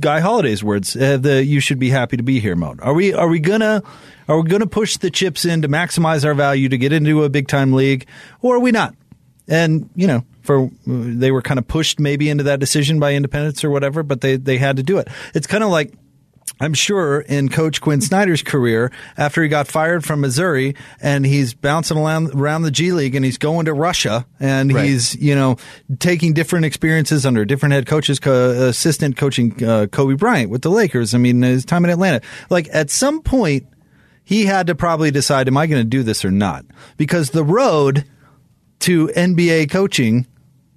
[0.00, 0.94] Guy Holliday's words?
[0.94, 2.80] Have the "you should be happy to be here" mode.
[2.80, 3.82] Are we are we gonna
[4.26, 7.28] are we gonna push the chips in to maximize our value to get into a
[7.28, 8.06] big time league,
[8.40, 8.94] or are we not?
[9.46, 13.14] And you know, for uh, they were kind of pushed maybe into that decision by
[13.14, 15.06] independents or whatever, but they they had to do it.
[15.34, 15.92] It's kind of like
[16.58, 21.54] I'm sure in Coach Quinn Snyder's career, after he got fired from Missouri and he's
[21.54, 24.84] bouncing around, around the G League and he's going to Russia and Right.
[24.86, 25.56] he's, you know,
[26.00, 30.70] taking different experiences under different head coaches, co- assistant coaching uh, Kobe Bryant with the
[30.70, 31.14] Lakers.
[31.14, 32.20] I mean, his time in Atlanta.
[32.50, 33.66] Like at some point,
[34.22, 36.64] he had to probably decide, am I going to do this or not?
[36.96, 38.04] Because the road
[38.80, 40.26] to NBA coaching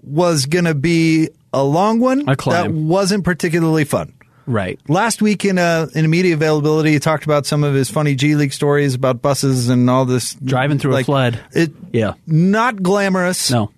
[0.01, 4.13] was going to be a long one A that wasn't particularly fun.
[4.45, 4.79] Right.
[4.89, 8.35] Last week in a in media availability, he talked about some of his funny G
[8.35, 11.39] League stories about buses and all this Driving through a flood.
[11.53, 12.13] It Yeah.
[12.27, 13.49] not glamorous.
[13.51, 13.71] No.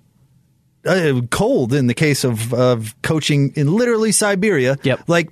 [0.88, 4.78] uh, cold in the case of of coaching in literally Siberia.
[4.84, 5.02] Yep.
[5.08, 5.30] Like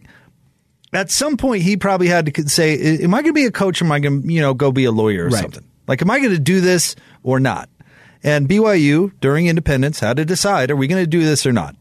[0.93, 3.81] at some point, he probably had to say, "Am I going to be a coach,
[3.81, 5.41] or am I going to you know go be a lawyer or Right.
[5.41, 5.63] something?
[5.87, 7.69] Like, am I going to do this or not?"
[8.23, 11.75] And BYU during independence had to decide: Are we going to do this or not?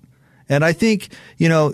[0.52, 1.72] And I think, you know,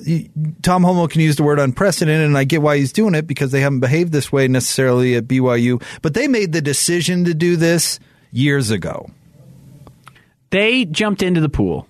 [0.63, 3.51] Tom Holmoe can use the word unprecedented, and I get why he's doing it because
[3.51, 5.83] they haven't behaved this way necessarily at BYU.
[6.01, 7.99] But they made the decision to do this
[8.31, 9.11] years ago.
[10.51, 11.89] they jumped into the pool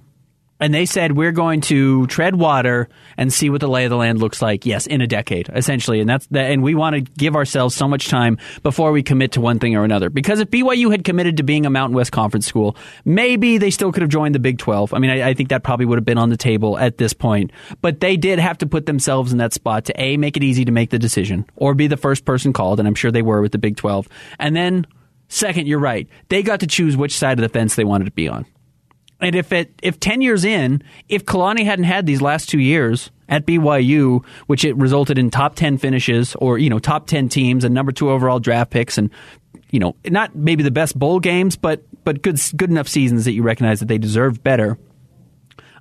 [0.60, 3.96] and they said we're going to tread water and see what the lay of the
[3.96, 4.66] land looks like.
[4.66, 6.00] Yes in a decade essentially.
[6.00, 9.32] And that's that and we want to give ourselves so much time before we commit
[9.32, 10.10] to one thing or another.
[10.10, 13.92] Because if BYU had committed to being a Mountain West Conference school maybe they still
[13.92, 16.04] could have joined the Big 12 I mean I, I think that probably would have
[16.04, 17.52] been on the table at this point.
[17.80, 20.64] But they did have to put themselves in that spot to a make it easy
[20.64, 23.40] to make the decision or be the first person called and I'm sure they were
[23.40, 24.86] with the Big 12 and then
[25.28, 28.10] second you're right they got to choose which side of the fence they wanted to
[28.10, 28.46] be on
[29.20, 33.10] and if it if ten years in, if Kalani hadn't had these last two years
[33.28, 37.64] at BYU, which it resulted in top ten finishes or you know top ten teams
[37.64, 39.10] and number two overall draft picks and
[39.70, 43.32] you know not maybe the best bowl games, but but good good enough seasons that
[43.32, 44.78] you recognize that they deserve better.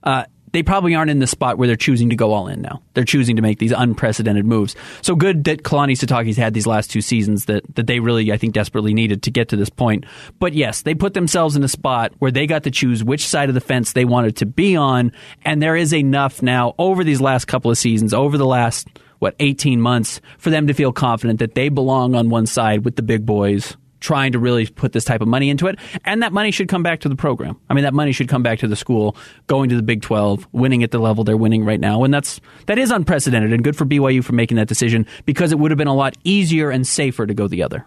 [0.03, 2.81] Uh, they probably aren't in the spot where they're choosing to go all in now.
[2.93, 4.75] They're choosing to make these unprecedented moves.
[5.01, 8.37] So good that Kalani Sitake's had these last two seasons that, that they really, I
[8.37, 10.05] think, desperately needed to get to this point.
[10.39, 13.49] But yes, they put themselves in a spot where they got to choose which side
[13.49, 15.11] of the fence they wanted to be on.
[15.43, 18.87] And there is enough now over these last couple of seasons, over the last,
[19.19, 22.95] what, 18 months, for them to feel confident that they belong on one side with
[22.95, 25.77] the big boys trying to really put this type of money into it.
[26.05, 27.59] And that money should come back to the program.
[27.69, 29.15] I mean, that money should come back to the school,
[29.47, 32.03] going to the Big 12, winning at the level they're winning right now.
[32.03, 35.59] And that's, that is unprecedented and good for BYU for making that decision because it
[35.59, 37.85] would have been a lot easier and safer to go the other.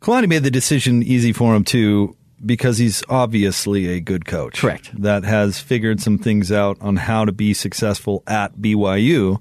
[0.00, 4.60] Kalani made the decision easy for him too because he's obviously a good coach.
[4.60, 4.90] Correct.
[5.00, 9.40] That has figured some things out on how to be successful at BYU,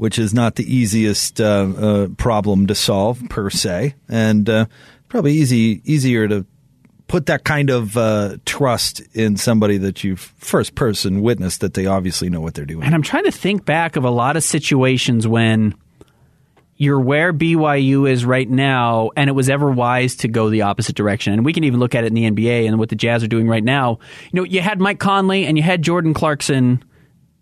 [0.00, 4.64] which is not the easiest uh, uh, problem to solve per se, and uh,
[5.08, 6.46] probably easy easier to
[7.06, 11.84] put that kind of uh, trust in somebody that you've first person witnessed that they
[11.84, 12.86] obviously know what they're doing.
[12.86, 15.74] And I'm trying to think back of a lot of situations when
[16.78, 20.96] you're where BYU is right now, and it was ever wise to go the opposite
[20.96, 21.34] direction.
[21.34, 23.28] And we can even look at it in the NBA and what the Jazz are
[23.28, 23.98] doing right now.
[24.32, 26.82] You know, you had Mike Conley and you had Jordan Clarkson,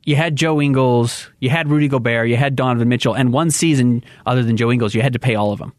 [0.09, 4.03] you had Joe Ingles, you had Rudy Gobert, you had Donovan Mitchell, and one season
[4.25, 5.75] other than Joe Ingles, you had to pay all of them.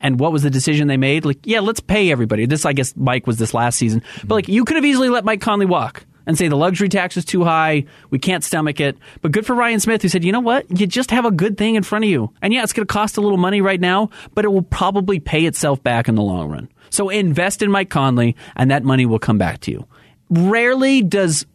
[0.00, 1.24] And what was the decision they made?
[1.24, 2.44] Like, yeah, let's pay everybody.
[2.46, 4.02] This, I guess, Mike was this last season.
[4.24, 7.16] But like, you could have easily let Mike Conley walk and say the luxury tax
[7.16, 7.84] is too high.
[8.10, 8.98] We can't stomach it.
[9.20, 10.66] But good for Ryan Smith, who said, you know what?
[10.76, 12.34] You just have a good thing in front of you.
[12.42, 15.20] And yeah, it's going to cost a little money right now, but it will probably
[15.20, 16.68] pay itself back in the long run.
[16.90, 19.86] So invest in Mike Conley, and that money will come back to you.
[20.30, 21.46] Rarely does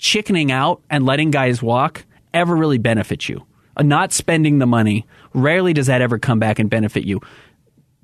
[0.00, 3.46] chickening out and letting guys walk ever really benefit you.
[3.76, 7.20] Uh, Not spending the money, rarely does that ever come back and benefit you.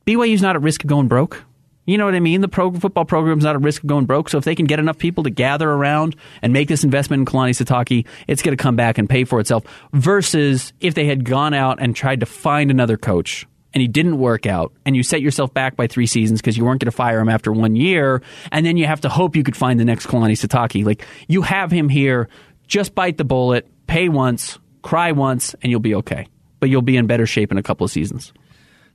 [0.06, 1.42] BYU's not at risk of going broke.
[1.86, 2.40] You know what I mean?
[2.40, 4.28] The pro- football program's not at risk of going broke.
[4.28, 7.26] So if they can get enough people to gather around and make this investment in
[7.26, 9.64] Kalani Sitake, it's going to come back and pay for itself.
[9.92, 14.16] Versus if they had gone out and tried to find another coach and he didn't
[14.16, 16.96] work out and you set yourself back by three seasons because you weren't going to
[16.96, 19.84] fire him after one year and then you have to hope you could find the
[19.84, 20.82] next Kalani Sitake.
[20.82, 22.30] Like you have him here,
[22.66, 26.26] just bite the bullet, pay once, cry once, and you'll be okay.
[26.58, 28.32] But you'll be in better shape in a couple of seasons.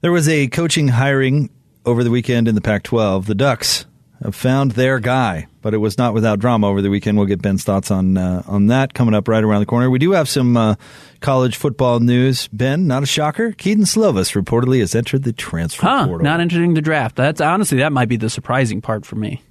[0.02, 1.52] There was a coaching hiring
[1.86, 3.28] over the weekend in the Pac 12.
[3.28, 3.86] The Ducks
[4.30, 7.18] found their guy, but it was not without drama over the weekend.
[7.18, 9.90] We'll get Ben's thoughts on uh, on that coming up right around the corner.
[9.90, 10.76] We do have some uh,
[11.22, 12.48] college football news.
[12.50, 13.52] Ben, not a shocker.
[13.54, 16.24] Kedon Slovis reportedly has entered the transfer Huh, portal.
[16.26, 17.16] not entering the draft.
[17.16, 19.42] That's honestly that might be the surprising part for me.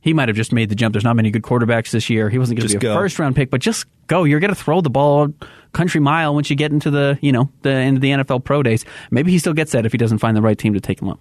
[0.00, 0.92] He might have just made the jump.
[0.94, 2.30] There's not many good quarterbacks this year.
[2.30, 2.94] He wasn't going to be a go.
[2.94, 4.24] first round pick, but just go.
[4.24, 5.34] You're going to throw the ball
[5.72, 8.84] country mile once you get into the you know the into the NFL pro days.
[9.10, 11.08] Maybe he still gets that if he doesn't find the right team to take him
[11.08, 11.18] up.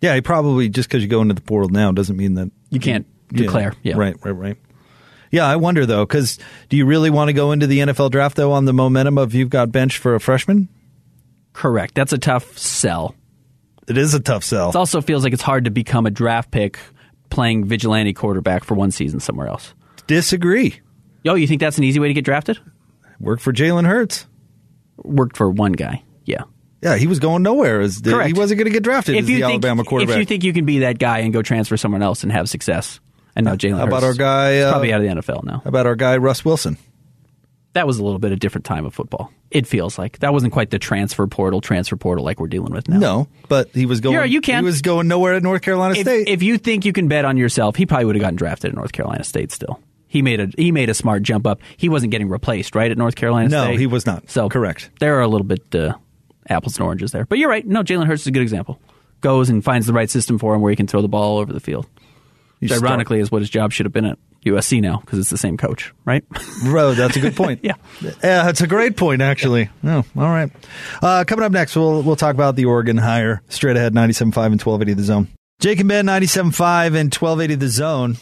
[0.00, 2.80] Yeah, he probably just because you go into the portal now doesn't mean that You
[2.80, 3.74] can't declare.
[3.82, 3.96] Yeah.
[3.96, 4.56] Right, right, right.
[5.30, 8.36] Yeah, I wonder though, because do you really want to go into the NFL draft
[8.36, 10.68] though on the momentum of you've got bench for a freshman?
[11.52, 11.94] Correct.
[11.94, 13.14] That's a tough sell.
[13.88, 14.70] It is a tough sell.
[14.70, 16.78] It also feels like it's hard to become a draft pick
[17.30, 19.74] playing vigilante quarterback for one season somewhere else.
[20.06, 20.80] Disagree.
[21.22, 22.58] Yo, you think that's an easy way to get drafted?
[23.18, 24.26] Worked for Jalen Hurts.
[24.98, 26.02] Worked for one guy.
[26.24, 26.44] Yeah.
[26.82, 27.80] Yeah, he was going nowhere.
[27.80, 28.26] As the, Correct.
[28.28, 30.14] He wasn't going to get drafted as the think, Alabama quarterback.
[30.14, 32.48] If you think you can be that guy and go transfer somewhere else and have
[32.48, 33.00] success,
[33.34, 35.60] and now Jalen How about our guy, uh, probably out of the NFL now.
[35.64, 36.78] How about our guy Russ Wilson?
[37.72, 39.30] That was a little bit a different time of football.
[39.50, 42.88] It feels like that wasn't quite the transfer portal, transfer portal like we're dealing with
[42.88, 42.98] now.
[42.98, 44.14] No, but he was going.
[44.14, 44.64] Yeah, you can.
[44.64, 46.28] He was going nowhere at North Carolina If, State.
[46.28, 48.74] if you think you can bet on yourself, he probably would have gotten drafted at
[48.76, 49.52] North Carolina State.
[49.52, 51.60] Still, he made a he made a smart jump up.
[51.76, 53.56] He wasn't getting replaced, right, at North Carolina State?
[53.56, 53.80] No, State.
[53.80, 54.30] he was not.
[54.30, 54.90] So Correct.
[54.98, 55.94] There are a little bit uh,
[56.48, 57.66] apples and oranges there, but you're right.
[57.66, 58.80] No, Jalen Hurts is a good example.
[59.20, 61.38] Goes and finds the right system for him where he can throw the ball all
[61.38, 61.86] over the field.
[62.60, 65.30] You Which ironically is what his job should have been at USC now because it's
[65.30, 66.24] the same coach, right?
[66.64, 67.60] Bro, that's a good point.
[67.66, 67.74] Yeah.
[68.00, 69.20] yeah, that's a great point.
[69.22, 70.50] Actually, oh, all right.
[71.02, 73.42] Uh, coming up next, we'll we'll talk about the Oregon hire.
[73.48, 75.28] Straight ahead, 97.5 and 1280 the zone.
[75.58, 78.16] Jake and Ben, 97.5 and 1280 the zone.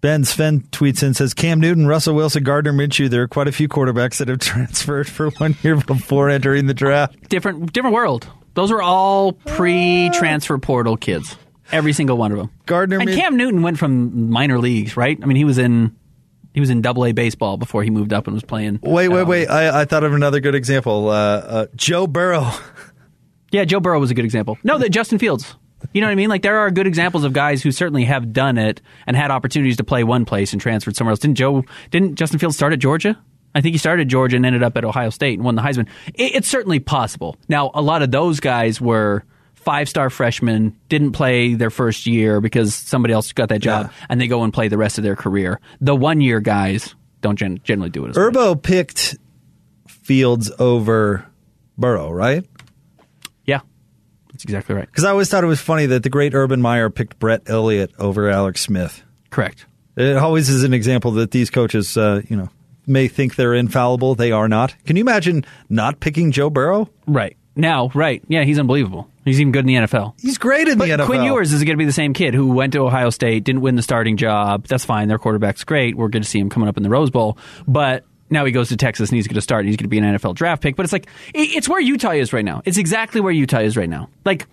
[0.00, 3.10] Ben Sven tweets in says Cam Newton, Russell Wilson, Gardner Minshew.
[3.10, 6.74] There are quite a few quarterbacks that have transferred for one year before entering the
[6.74, 7.28] draft.
[7.28, 8.28] different different world.
[8.54, 11.36] Those were all pre-transfer portal kids.
[11.70, 12.50] Every single one of them.
[12.66, 15.18] Gardner and Min- Cam Newton went from minor leagues, right?
[15.22, 15.94] I mean, he was in
[16.54, 18.80] he was in Double A baseball before he moved up and was playing.
[18.82, 19.46] Wait, wait, um, wait!
[19.48, 21.08] I, I thought of another good example.
[21.08, 22.50] Uh, uh, Joe Burrow.
[23.50, 24.58] Yeah, Joe Burrow was a good example.
[24.62, 25.54] No, the Justin Fields.
[25.92, 26.28] You know what I mean?
[26.28, 29.76] Like there are good examples of guys who certainly have done it and had opportunities
[29.78, 31.20] to play one place and transferred somewhere else.
[31.20, 31.64] Didn't Joe?
[31.90, 33.18] Didn't Justin Fields start at Georgia?
[33.54, 35.62] I think he started at Georgia and ended up at Ohio State and won the
[35.62, 35.88] Heisman.
[36.14, 37.36] It, it's certainly possible.
[37.48, 42.74] Now, a lot of those guys were five-star freshmen, didn't play their first year because
[42.74, 44.06] somebody else got that job, Yeah.
[44.10, 45.60] and they go and play the rest of their career.
[45.80, 48.26] The one-year guys don't gen- generally do it as well.
[48.28, 49.16] Urbo picked
[49.86, 51.26] Fields over
[51.76, 52.44] Burrow, right?
[54.38, 54.86] That's exactly right.
[54.86, 57.90] Because I always thought it was funny that the great Urban Meyer picked Brett Elliott
[57.98, 59.02] over Alex Smith.
[59.30, 59.66] Correct.
[59.96, 62.48] It always is an example that these coaches, uh, you know,
[62.86, 64.14] may think they're infallible.
[64.14, 64.76] They are not.
[64.84, 66.88] Can you imagine not picking Joe Burrow?
[67.08, 67.36] Right.
[67.56, 68.22] Now, right.
[68.28, 69.10] Yeah, he's unbelievable.
[69.24, 70.14] He's even good in the NFL.
[70.20, 71.06] He's great in But the NFL.
[71.06, 73.62] Quinn Ewers is going to be the same kid who went to Ohio State, didn't
[73.62, 74.68] win the starting job.
[74.68, 75.08] That's fine.
[75.08, 75.96] Their quarterback's great.
[75.96, 77.38] We're going to see him coming up in the Rose Bowl.
[77.66, 79.60] But now he goes to Texas and he's going to start.
[79.60, 80.76] And he's going to be an NFL draft pick.
[80.76, 82.62] But it's like it- it's where Utah is right now.
[82.64, 84.08] It's exactly where Utah is right now.
[84.24, 84.46] Like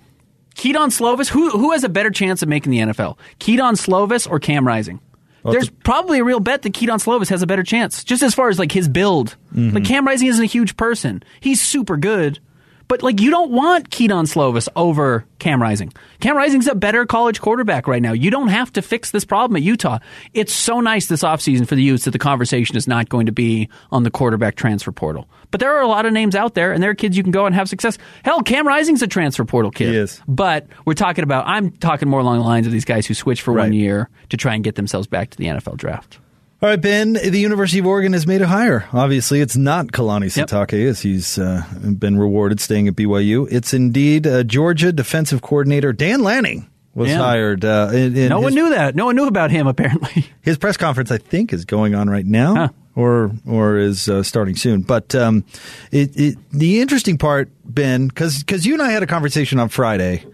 [0.55, 3.17] Kedon Slovis, who who has a better chance of making the NFL?
[3.39, 4.99] Kedon Slovis or Cam Rising?
[5.43, 8.49] There's probably a real bet that Kedon Slovis has a better chance, just as far
[8.49, 9.35] as like his build.
[9.53, 9.75] Mm-hmm.
[9.75, 11.21] Like Cam Rising isn't a huge person.
[11.39, 12.39] He's super good,
[12.87, 15.91] But like you don't want Kedon Slovis over Cam Rising.
[16.19, 18.13] Cam Rising's a better college quarterback right now.
[18.13, 19.99] You don't have to fix this problem at Utah.
[20.33, 23.31] It's so nice this offseason for the Utes that the conversation is not going to
[23.31, 25.27] be on the quarterback transfer portal.
[25.51, 27.31] But there are a lot of names out there and there are kids you can
[27.31, 27.97] go and have success.
[28.23, 29.89] Hell, Cam Rising's a transfer portal kid.
[29.89, 30.21] He is.
[30.27, 33.41] But we're talking about I'm talking more along the lines of these guys who switch
[33.41, 33.63] for Right.
[33.63, 36.19] one year to try and get themselves back to the NFL draft.
[36.61, 37.13] All right, Ben.
[37.13, 38.87] The University of Oregon has made a hire.
[38.93, 40.47] Obviously, it's not Kalani Yep.
[40.47, 41.63] Sitake, as he's uh,
[41.99, 43.47] been rewarded staying at BYU.
[43.51, 47.17] It's indeed uh, Georgia defensive coordinator Dan Lanning was Yeah.
[47.17, 47.65] hired.
[47.65, 48.95] Uh, in, in No one his, knew that.
[48.95, 50.25] No one knew about him apparently.
[50.41, 51.11] his press conference.
[51.11, 52.69] I think is going on right now, Huh.
[52.95, 54.81] or or is uh, starting soon.
[54.81, 55.43] But um,
[55.91, 60.25] it, it, the interesting part, Ben, because you and I had a conversation on Friday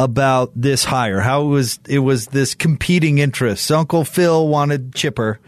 [0.00, 1.20] about this hire.
[1.20, 3.70] How it was it was this competing interests.
[3.70, 5.38] Uncle Phil wanted Chipper,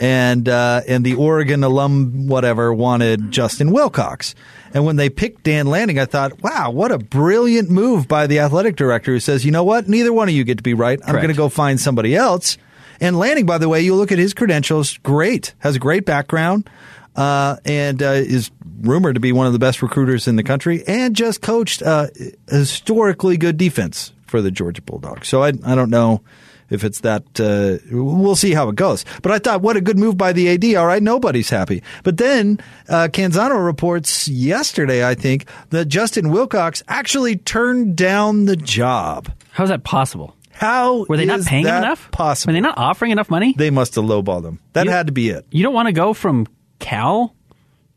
[0.00, 4.34] and uh, and the Oregon alum whatever wanted Justin Wilcox.
[4.72, 8.40] And when they picked Dan Lanning, I thought, wow, what a brilliant move by the
[8.40, 10.98] athletic director who says, you know what, neither one of you get to be right.
[11.06, 12.58] I'm going to go find somebody else.
[13.00, 16.68] And Lanning, by the way, you look at his credentials, great, has a great background,
[17.14, 20.82] uh, and uh, is rumored to be one of the best recruiters in the country,
[20.86, 22.10] and just coached a
[22.50, 25.28] historically good defense for the Georgia Bulldogs.
[25.28, 26.22] So I, I don't know
[26.70, 27.22] if it's that.
[27.38, 29.04] Uh, we'll see how it goes.
[29.22, 30.76] But I thought, what a good move by the AD.
[30.76, 31.82] All right, nobody's happy.
[32.02, 32.58] But then
[32.88, 39.30] uh, Canzano reports yesterday, I think, that Justin Wilcox actually turned down the job.
[39.52, 40.34] How's that possible?
[40.50, 42.10] How Were they not paying him enough?
[42.12, 42.50] Possible.
[42.52, 43.54] Were they not offering enough money?
[43.56, 44.60] They must have lowballed him.
[44.72, 45.44] That You- had to be it.
[45.50, 46.46] You don't want to go from
[46.78, 47.34] Cal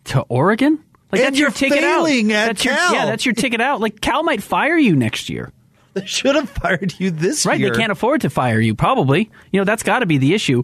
[0.07, 0.83] to Oregon?
[1.11, 2.05] Like And that's your ticket out.
[2.07, 2.93] at that's your, Cal.
[2.93, 3.79] yeah, that's your ticket out.
[3.79, 5.51] Like Cal might fire you next year.
[5.93, 7.69] They should have fired you this Right, year.
[7.69, 9.31] Right, they can't afford to fire you probably.
[9.51, 10.61] You know, that's got to be the issue.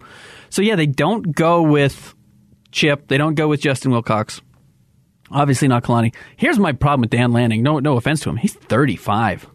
[0.51, 2.13] So yeah, they don't go with
[2.71, 3.07] Chip.
[3.07, 4.41] They don't go with Justin Wilcox.
[5.31, 6.13] Obviously not Kalani.
[6.37, 7.63] Here's my problem with Dan Lanning.
[7.63, 8.37] No no offense to him.
[8.37, 9.47] He's 35.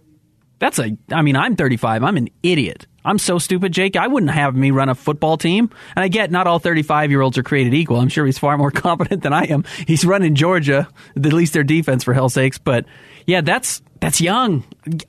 [0.58, 2.02] That's a I mean, I'm 35.
[2.02, 2.86] I'm an idiot.
[3.08, 3.96] I'm so stupid, Jake.
[3.96, 5.70] I wouldn't have me run a football team.
[5.96, 7.98] And I get not all 35 year olds are created equal.
[7.98, 9.64] I'm sure he's far more competent than I am.
[9.86, 10.86] He's running Georgia,
[11.16, 12.58] at least their defense for hell's sakes.
[12.58, 12.84] But
[13.26, 14.62] yeah, that's that's young.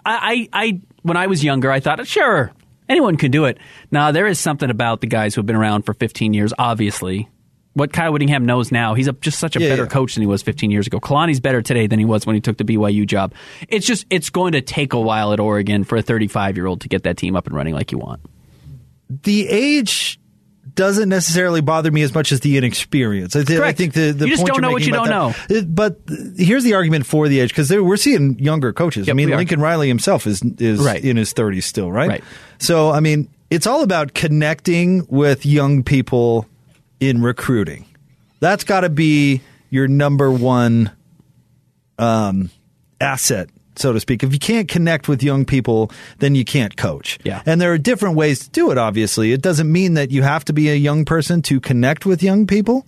[0.05, 2.53] I, I, I when I was younger, I thought, sure,
[2.87, 3.57] anyone could do it.
[3.91, 6.53] Now there is something about the guys who have been around for 15 years.
[6.57, 7.27] Obviously,
[7.74, 9.89] what Kyle Whittingham knows now, he's a, just such a Yeah, better yeah.
[9.89, 10.99] coach than he was 15 years ago.
[10.99, 13.34] Kalani's better today than he was when he took the BYU job.
[13.67, 16.82] It's just it's going to take a while at Oregon for a 35 year old
[16.82, 18.22] to get that team up and running like you want.
[19.24, 20.20] the age
[20.76, 23.36] doesn't necessarily bother me as much as the inexperience.
[23.36, 25.36] I, th- I think the, the You just point don't know what you don't that-
[25.49, 25.99] It- but
[26.38, 29.09] here's the argument for the age because we're seeing younger coaches.
[29.09, 29.30] I mean.
[29.30, 31.03] Lincoln Riley himself is is Right.
[31.03, 32.07] in his 30s still, right?
[32.09, 32.24] Right.
[32.59, 36.47] So I mean, it's all about connecting with young people
[36.99, 37.85] in recruiting.
[38.39, 40.91] That's got to be your number one
[41.97, 42.49] um,
[42.99, 44.23] asset, so to speak.
[44.23, 47.19] If you can't connect with young people, then you can't coach.
[47.23, 47.41] Yeah.
[47.45, 49.31] And there are different ways to do it, obviously.
[49.31, 52.47] It doesn't mean that you have to be a young person to connect with young
[52.47, 52.85] people,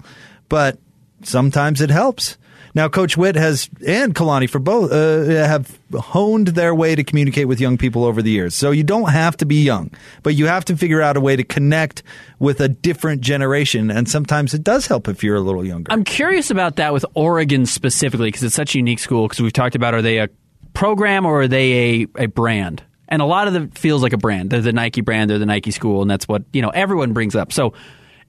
[0.49, 0.77] but
[1.23, 2.37] sometimes it helps.
[2.73, 7.47] Now, Coach Witt has and Kalani for both uh, have honed their way to communicate
[7.47, 8.55] with young people over the years.
[8.55, 9.91] So you don't have to be young,
[10.23, 12.03] but you have to figure out a way to connect
[12.39, 13.91] with a different generation.
[13.91, 15.91] And sometimes it does help if you're a little younger.
[15.91, 19.27] I'm curious about that with Oregon specifically because it's such a unique school.
[19.27, 20.29] Because we've talked about are they a
[20.73, 22.83] program or are they a, a brand?
[23.07, 24.49] And a lot of it feels like a brand.
[24.49, 27.35] They're the Nike brand, they're the Nike school, and that's what you know everyone brings
[27.35, 27.51] up.
[27.51, 27.73] So,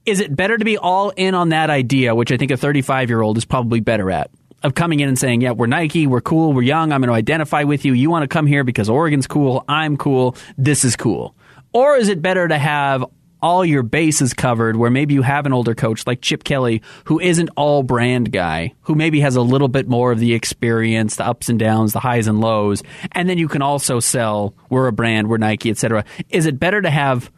[0.07, 3.09] is it better to be all in on that idea, which I think a 35
[3.09, 4.31] year old is probably better at?
[4.63, 6.93] Of coming in and saying, "Yeah, we're Nike, we're cool, we're young.
[6.93, 7.95] I'm going to identify with you.
[7.95, 9.65] You want to come here because Oregon's cool.
[9.67, 10.37] I'm cool.
[10.57, 11.35] This is cool."
[11.73, 13.05] Or is it better to have
[13.43, 17.19] all your bases covered where maybe you have an older coach like Chip Kelly who
[17.19, 21.27] isn't all brand guy, who maybe has a little bit more of the experience, the
[21.27, 24.93] ups and downs, the highs and lows, and then you can also sell we're a
[24.93, 26.05] brand, we're Nike, etc.
[26.31, 27.33] Is it better to have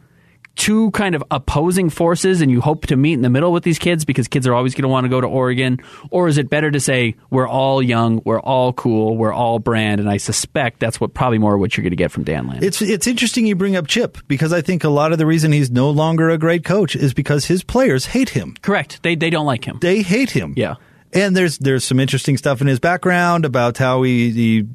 [0.55, 3.79] two kind of opposing forces and you hope to meet in the middle with these
[3.79, 5.79] kids because kids are always going to want to go to Oregon
[6.11, 9.99] or is it better to say we're all young, we're all cool, we're all brand
[9.99, 12.63] and I suspect that's what probably more what you're going to get from Dan Land.
[12.63, 15.51] It's it's interesting you bring up Chip because I think a lot of the reason
[15.51, 18.55] he's no longer a great coach is because his players hate him.
[18.61, 19.03] Correct.
[19.03, 19.79] They they don't like him.
[19.81, 20.53] They hate him.
[20.55, 20.75] Yeah.
[21.15, 24.67] And there's there's some interesting stuff in his background about how he, he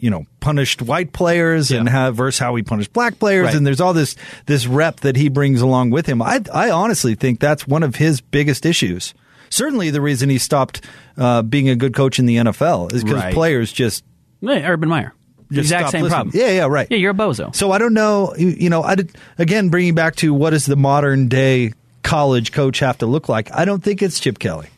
[0.00, 3.54] you know punished white players and how versus how he punished black players Right.
[3.54, 4.16] and there's all this
[4.46, 6.22] this rep that he brings along with him.
[6.22, 9.12] I I honestly think that's one of his biggest issues.
[9.50, 10.80] Certainly, the reason he stopped
[11.18, 13.34] uh, being a good coach in the NFL is because Right.
[13.34, 14.02] players just
[14.40, 15.12] Hey, Urban Meyer.
[15.52, 16.30] just exact same listening.
[16.30, 16.40] problem.
[16.40, 16.86] Yeah, yeah, right.
[16.90, 17.54] Yeah, you're a bozo.
[17.54, 18.34] So I don't know.
[18.38, 22.50] You, you know, I did, again bringing back to what does the modern day college
[22.52, 23.52] coach have to look like?
[23.52, 24.68] I don't think it's Chip Kelly.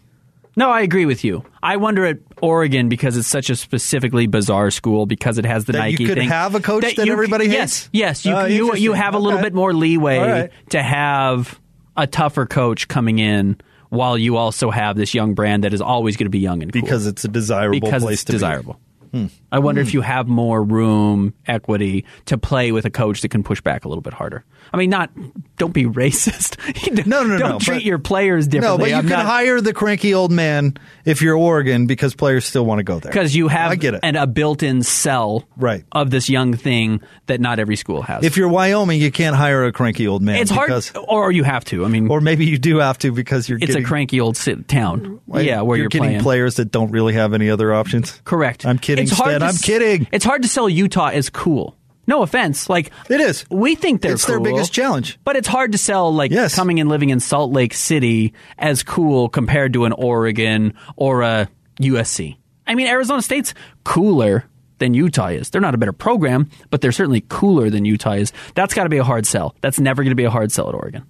[0.57, 1.45] No, I agree with you.
[1.63, 5.73] I wonder at Oregon because it's such a specifically bizarre school because it has the
[5.73, 5.97] Nike thing.
[5.97, 6.29] That you could thing.
[6.29, 7.91] have a coach that you- everybody yes, hates?
[7.93, 9.49] Yes, you Oh, you, you have a little Okay.
[9.49, 10.51] bit more leeway right.
[10.71, 11.59] to have
[11.97, 13.57] a tougher coach coming in
[13.89, 16.73] while you also have this young brand that is always going to be young and
[16.73, 16.83] cool.
[16.83, 18.37] because it's a desirable because place it's to be.
[18.37, 18.81] desirable.
[19.13, 19.27] Hmm.
[19.55, 19.87] I wonder Hmm.
[19.89, 23.85] if you have more room, equity to play with a coach that can push back
[23.85, 24.45] a little bit harder.
[24.73, 25.11] I mean, not
[25.59, 26.57] don't be racist.
[27.07, 28.79] No, no, no, Don't no, treat but- your players differently.
[28.79, 30.75] No, but you I'm can not- hire the cranky old man
[31.05, 33.13] if you're Oregon because players still want to go there.
[33.13, 34.01] because you have I get it.
[34.03, 35.85] An, a built-in sell Right.
[35.93, 38.25] of this young thing that not every school has.
[38.25, 40.37] if you're Wyoming, you can't hire a cranky old man.
[40.37, 40.73] it's hard,
[41.09, 41.85] or you have to.
[41.85, 44.37] I mean, or maybe you do have to because you're it's getting, a cranky old
[44.67, 45.21] town.
[45.35, 46.21] yeah, where you're, you're, getting playing.
[46.23, 48.21] players that don't really have any other options.
[48.25, 48.65] Correct.
[48.67, 49.41] I'm kidding, It's hard.
[49.45, 50.07] To I'm kidding.
[50.13, 51.77] It's hard to sell Utah as cool.
[52.07, 52.69] No offense.
[52.69, 53.45] Like It is.
[53.51, 55.19] We think they're It's their biggest challenge.
[55.25, 56.55] But it's hard to sell like Yes.
[56.55, 61.49] coming and living in Salt Lake City as cool compared to an Oregon or a
[61.81, 62.37] USC.
[62.67, 64.45] I mean, Arizona State's cooler
[64.79, 65.51] than Utah is.
[65.51, 68.33] They're not a better program, but they're certainly cooler than Utah is.
[68.55, 69.55] That's got to be a hard sell.
[69.61, 71.05] That's never going to be a hard sell at Oregon.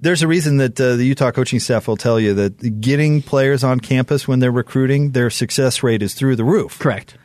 [0.00, 3.62] There's a reason that uh, the Utah coaching staff will tell you that getting players
[3.62, 6.78] on campus when they're recruiting, their success rate is through the roof.
[6.80, 7.16] Correct.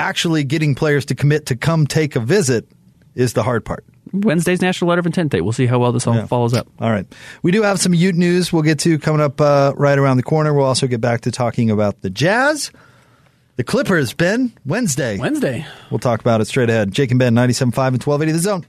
[0.00, 2.66] Actually, getting players to commit to come take a visit
[3.14, 3.84] is the hard part.
[4.12, 5.40] Wednesday's National Letter of Intent Day.
[5.40, 6.26] We'll see how well this all Yeah.
[6.26, 6.66] follows up.
[6.80, 7.06] All right.
[7.42, 10.22] We do have some Ute news we'll get to coming up uh, right around the
[10.24, 10.52] corner.
[10.54, 12.72] We'll also get back to talking about the Jazz,
[13.56, 15.18] the Clippers, Ben, Wednesday.
[15.18, 15.66] Wednesday.
[15.90, 16.90] We'll talk about it straight ahead.
[16.92, 18.66] Jake and Ben, 97.5 and 1280 The Zone.